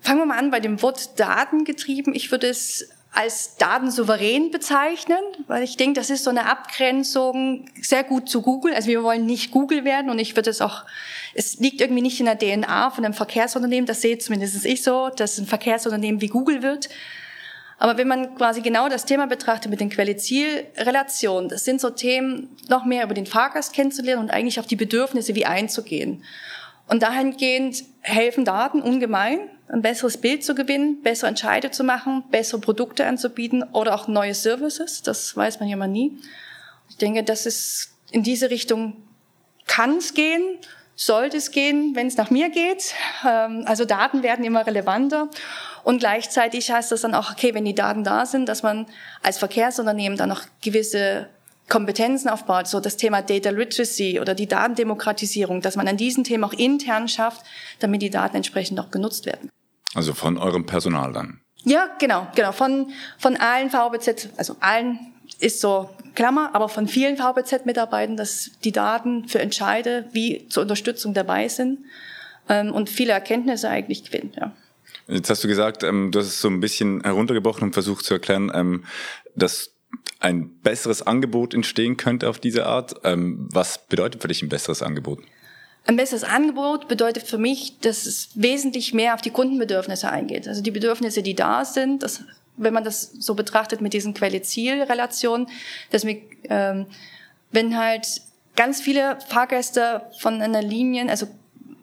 Fangen 0.00 0.20
wir 0.20 0.26
mal 0.26 0.38
an 0.38 0.50
bei 0.50 0.60
dem 0.60 0.80
Wort 0.82 1.18
datengetrieben. 1.18 2.14
Ich 2.14 2.30
würde 2.30 2.48
es 2.48 2.88
als 3.12 3.56
datensouverän 3.56 4.50
bezeichnen, 4.50 5.18
weil 5.46 5.62
ich 5.62 5.76
denke, 5.76 5.98
das 5.98 6.10
ist 6.10 6.24
so 6.24 6.30
eine 6.30 6.46
Abgrenzung 6.46 7.66
sehr 7.80 8.04
gut 8.04 8.28
zu 8.28 8.42
Google. 8.42 8.74
Also 8.74 8.88
wir 8.88 9.02
wollen 9.02 9.26
nicht 9.26 9.50
Google 9.50 9.84
werden 9.84 10.10
und 10.10 10.18
ich 10.18 10.36
würde 10.36 10.50
es 10.50 10.60
auch, 10.60 10.84
es 11.34 11.58
liegt 11.58 11.80
irgendwie 11.80 12.02
nicht 12.02 12.20
in 12.20 12.26
der 12.26 12.38
DNA 12.38 12.90
von 12.90 13.04
einem 13.04 13.14
Verkehrsunternehmen, 13.14 13.86
das 13.86 14.02
sehe 14.02 14.18
zumindest 14.18 14.64
ich 14.64 14.82
so, 14.82 15.08
dass 15.08 15.38
ein 15.38 15.46
Verkehrsunternehmen 15.46 16.20
wie 16.20 16.28
Google 16.28 16.62
wird. 16.62 16.88
Aber 17.78 17.96
wenn 17.96 18.08
man 18.08 18.34
quasi 18.34 18.60
genau 18.60 18.88
das 18.88 19.04
Thema 19.04 19.26
betrachtet 19.26 19.70
mit 19.70 19.80
den 19.80 19.88
Quelle-Ziel-Relationen, 19.88 21.48
das 21.48 21.64
sind 21.64 21.80
so 21.80 21.90
Themen, 21.90 22.56
noch 22.68 22.84
mehr 22.84 23.04
über 23.04 23.14
den 23.14 23.26
Fahrgast 23.26 23.72
kennenzulernen 23.72 24.22
und 24.22 24.30
eigentlich 24.30 24.58
auf 24.58 24.66
die 24.66 24.76
Bedürfnisse 24.76 25.34
wie 25.34 25.46
einzugehen. 25.46 26.24
Und 26.88 27.02
dahingehend 27.02 27.84
helfen 28.00 28.44
Daten 28.44 28.82
ungemein, 28.82 29.38
ein 29.68 29.82
besseres 29.82 30.16
Bild 30.16 30.44
zu 30.44 30.54
gewinnen, 30.54 31.02
bessere 31.02 31.28
Entscheide 31.28 31.70
zu 31.70 31.84
machen, 31.84 32.24
bessere 32.30 32.60
Produkte 32.60 33.06
anzubieten 33.06 33.62
oder 33.72 33.94
auch 33.94 34.08
neue 34.08 34.34
Services. 34.34 35.02
Das 35.02 35.36
weiß 35.36 35.60
man 35.60 35.68
ja 35.68 35.76
mal 35.76 35.88
nie. 35.88 36.18
Ich 36.88 36.96
denke, 36.96 37.22
das 37.22 37.46
ist 37.46 37.92
in 38.10 38.22
diese 38.22 38.50
Richtung 38.50 38.96
kann 39.66 39.98
es 39.98 40.14
gehen, 40.14 40.42
sollte 40.96 41.36
es 41.36 41.50
gehen, 41.50 41.94
wenn 41.94 42.06
es 42.06 42.16
nach 42.16 42.30
mir 42.30 42.48
geht. 42.48 42.94
Ähm, 43.26 43.64
also 43.66 43.84
Daten 43.84 44.22
werden 44.22 44.44
immer 44.44 44.66
relevanter. 44.66 45.28
Und 45.84 45.98
gleichzeitig 45.98 46.70
heißt 46.70 46.90
das 46.90 47.02
dann 47.02 47.14
auch, 47.14 47.30
okay, 47.30 47.54
wenn 47.54 47.64
die 47.64 47.74
Daten 47.74 48.02
da 48.02 48.26
sind, 48.26 48.48
dass 48.48 48.62
man 48.62 48.86
als 49.22 49.38
Verkehrsunternehmen 49.38 50.18
dann 50.18 50.30
noch 50.30 50.42
gewisse 50.62 51.28
Kompetenzen 51.68 52.30
aufbaut, 52.30 52.66
so 52.66 52.80
das 52.80 52.96
Thema 52.96 53.20
Data 53.22 53.50
Literacy 53.50 54.18
oder 54.20 54.34
die 54.34 54.48
Datendemokratisierung, 54.48 55.60
dass 55.60 55.76
man 55.76 55.86
an 55.86 55.98
diesen 55.98 56.24
Themen 56.24 56.44
auch 56.44 56.54
intern 56.54 57.08
schafft, 57.08 57.44
damit 57.78 58.00
die 58.00 58.10
Daten 58.10 58.36
entsprechend 58.36 58.80
auch 58.80 58.90
genutzt 58.90 59.26
werden. 59.26 59.50
Also 59.94 60.14
von 60.14 60.38
eurem 60.38 60.66
Personal 60.66 61.12
dann? 61.12 61.40
Ja, 61.64 61.88
genau, 61.98 62.26
genau. 62.34 62.52
Von, 62.52 62.92
von 63.18 63.36
allen 63.36 63.70
VBZ, 63.70 64.30
also 64.36 64.56
allen 64.60 65.12
ist 65.40 65.60
so 65.60 65.90
Klammer, 66.14 66.50
aber 66.54 66.68
von 66.68 66.88
vielen 66.88 67.16
VBZ-Mitarbeitern, 67.16 68.16
dass 68.16 68.50
die 68.64 68.72
Daten 68.72 69.28
für 69.28 69.38
Entscheide 69.40 70.06
wie 70.12 70.48
zur 70.48 70.62
Unterstützung 70.62 71.14
dabei 71.14 71.48
sind 71.48 71.80
ähm, 72.48 72.72
und 72.72 72.90
viele 72.90 73.12
Erkenntnisse 73.12 73.68
eigentlich 73.68 74.04
gewinnen. 74.04 74.32
Ja. 74.36 74.52
Jetzt 75.06 75.30
hast 75.30 75.44
du 75.44 75.48
gesagt, 75.48 75.84
ähm, 75.84 76.10
du 76.10 76.18
hast 76.18 76.26
es 76.26 76.40
so 76.40 76.48
ein 76.48 76.60
bisschen 76.60 77.02
heruntergebrochen 77.02 77.64
und 77.64 77.72
versucht 77.72 78.04
zu 78.04 78.14
erklären, 78.14 78.50
ähm, 78.54 78.84
dass 79.34 79.74
ein 80.20 80.58
besseres 80.60 81.02
Angebot 81.02 81.54
entstehen 81.54 81.96
könnte 81.96 82.28
auf 82.28 82.38
diese 82.38 82.66
Art. 82.66 82.96
Ähm, 83.04 83.48
was 83.52 83.86
bedeutet 83.86 84.22
für 84.22 84.28
dich 84.28 84.42
ein 84.42 84.48
besseres 84.48 84.82
Angebot? 84.82 85.20
Ein 85.88 85.96
besseres 85.96 86.22
Angebot 86.22 86.86
bedeutet 86.86 87.22
für 87.22 87.38
mich, 87.38 87.80
dass 87.80 88.04
es 88.04 88.28
wesentlich 88.34 88.92
mehr 88.92 89.14
auf 89.14 89.22
die 89.22 89.30
Kundenbedürfnisse 89.30 90.10
eingeht. 90.10 90.46
Also 90.46 90.60
die 90.60 90.70
Bedürfnisse, 90.70 91.22
die 91.22 91.34
da 91.34 91.64
sind, 91.64 92.02
dass, 92.02 92.24
wenn 92.58 92.74
man 92.74 92.84
das 92.84 93.10
so 93.18 93.34
betrachtet 93.34 93.80
mit 93.80 93.94
diesen 93.94 94.12
Quelle-Ziel-Relationen, 94.12 95.48
dass 95.90 96.04
wir, 96.04 96.20
ähm, 96.50 96.88
wenn 97.52 97.78
halt 97.78 98.20
ganz 98.54 98.82
viele 98.82 99.18
Fahrgäste 99.28 100.02
von 100.18 100.42
einer 100.42 100.60
Linie, 100.60 101.08
also 101.08 101.26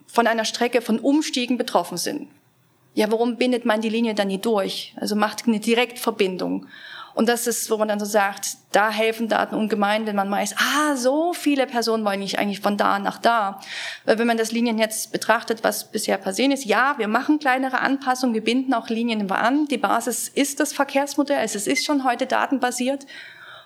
von 0.06 0.28
einer 0.28 0.46
Strecke 0.46 0.84
von 0.84 1.00
Umstiegen 1.00 1.58
betroffen 1.58 1.98
sind. 1.98 2.28
Ja, 2.94 3.12
warum 3.12 3.38
bindet 3.38 3.66
man 3.66 3.82
die 3.82 3.90
Linie 3.90 4.14
dann 4.14 4.28
nie 4.28 4.38
durch? 4.38 4.94
Also 4.98 5.16
macht 5.16 5.48
eine 5.48 5.60
Direktverbindung. 5.60 6.68
Und 7.16 7.30
das 7.30 7.48
ist, 7.48 7.72
wo 7.72 7.78
man 7.78 7.88
dann 7.88 8.00
so 8.00 8.06
sagt, 8.06 8.58
da 8.74 8.90
helfen 8.90 9.30
Daten 9.30 9.56
ungemein, 9.56 10.06
wenn 10.06 10.18
man 10.18 10.30
weiß, 10.30 10.56
ah, 10.58 10.98
so 10.98 11.32
viele 11.34 11.66
Personen 11.66 12.04
wollen 12.04 12.20
nicht 12.20 12.38
eigentlich 12.38 12.60
von 12.60 12.76
da 12.76 13.00
nach 13.00 13.20
da. 13.20 13.62
Weil 14.04 14.20
wenn 14.20 14.28
man 14.28 14.38
das 14.38 14.52
Liniennetz 14.52 15.08
betrachtet, 15.08 15.64
was 15.64 15.92
bisher 15.92 16.18
passiert 16.18 16.54
ist, 16.54 16.66
ja, 16.66 16.96
wir 16.98 17.08
machen 17.08 17.40
kleinere 17.40 17.80
Anpassungen, 17.80 18.34
wir 18.34 18.44
binden 18.44 18.74
auch 18.74 18.90
Linien 18.90 19.32
an. 19.32 19.66
Die 19.68 19.78
Basis 19.78 20.28
ist 20.28 20.60
das 20.60 20.74
Verkehrsmodell, 20.74 21.38
also 21.38 21.58
es 21.58 21.68
ist 21.68 21.86
schon 21.86 22.04
heute 22.04 22.26
datenbasiert. 22.26 23.06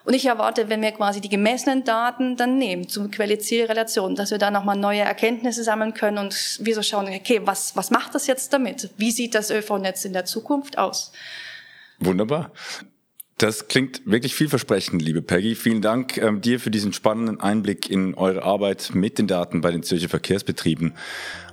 Und 0.06 0.14
ich 0.14 0.28
erwarte, 0.28 0.70
wenn 0.70 0.82
wir 0.84 0.92
quasi 0.92 1.20
die 1.20 1.30
gemessenen 1.30 1.84
Daten 1.84 2.38
dann 2.38 2.58
nehmen 2.60 2.88
zum 2.88 3.10
Quelle-Ziel-Relation, 3.10 4.16
dass 4.16 4.30
wir 4.30 4.38
da 4.38 4.52
nochmal 4.52 4.78
neue 4.78 5.02
Erkenntnisse 5.02 5.64
sammeln 5.64 5.96
können 5.96 6.20
und 6.20 6.60
wir 6.62 6.76
so 6.76 6.84
schauen, 6.84 7.08
okay, 7.08 7.42
was, 7.44 7.76
was 7.76 7.90
macht 7.90 8.14
das 8.14 8.28
jetzt 8.28 8.54
damit? 8.54 8.92
Wie 8.98 9.12
sieht 9.12 9.34
das 9.34 9.50
ÖV-Netz 9.50 10.06
in 10.06 10.14
der 10.14 10.26
Zukunft 10.26 10.78
aus? 10.78 11.12
Wunderbar. 12.00 12.52
Das 13.40 13.70
klingt 13.70 14.02
wirklich 14.04 14.36
vielversprechend, 14.36 15.02
liebe 15.02 15.22
Peggy. 15.22 15.56
Vielen 15.56 15.82
Dank 15.82 16.18
ähm, 16.18 16.42
dir 16.42 16.60
für 16.60 16.72
diesen 16.72 16.92
spannenden 16.92 17.40
Einblick 17.40 17.90
in 17.90 18.14
eure 18.16 18.44
Arbeit 18.44 18.92
mit 18.94 19.18
den 19.18 19.28
Daten 19.28 19.62
bei 19.62 19.72
den 19.72 19.82
Zürcher 19.82 20.10
Verkehrsbetrieben. 20.10 20.94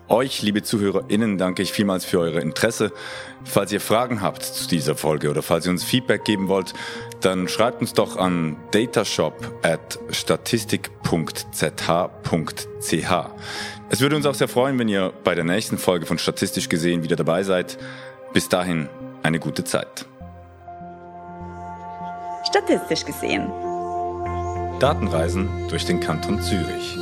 Euch, 0.09 0.43
liebe 0.43 0.65
ZuhörerInnen, 0.65 1.39
danke 1.39 1.63
ich 1.63 1.71
vielmals 1.71 2.05
für 2.05 2.19
eure 2.19 2.41
Interesse. 2.41 2.91
Falls 3.45 3.71
ihr 3.71 3.81
Fragen 3.81 4.21
habt 4.21 4.43
zu 4.43 4.67
dieser 4.67 4.97
Folge 4.97 5.31
oder 5.31 5.43
falls 5.43 5.67
ihr 5.67 5.71
uns 5.71 5.85
Feedback 5.85 6.25
geben 6.25 6.49
wollt, 6.49 6.75
dann 7.21 7.47
schreibt 7.47 7.81
uns 7.81 7.93
doch 7.93 8.17
an 8.17 8.57
datashop 8.73 9.61
at 9.63 10.01
statistik.zh.ch. 10.11 10.91
Es 13.91 14.01
würde 14.01 14.17
uns 14.17 14.27
auch 14.27 14.35
sehr 14.35 14.49
freuen, 14.49 14.77
wenn 14.81 14.89
ihr 14.89 15.13
bei 15.23 15.37
der 15.37 15.45
nächsten 15.45 15.79
Folge 15.79 16.05
von 16.05 16.19
Statistisch 16.19 16.69
gesehen 16.69 17.05
wieder 17.05 17.15
dabei 17.15 17.45
seid. 17.45 17.79
Bis 18.33 18.49
dahin 18.49 18.89
eine 19.23 19.39
gute 19.39 19.63
Zeit 19.63 20.07
statistisch 22.57 23.05
gesehen. 23.05 23.51
Datenreisen 24.81 25.69
durch 25.69 25.85
den 25.85 26.01
Kanton 26.01 26.41
Zürich. 26.41 26.97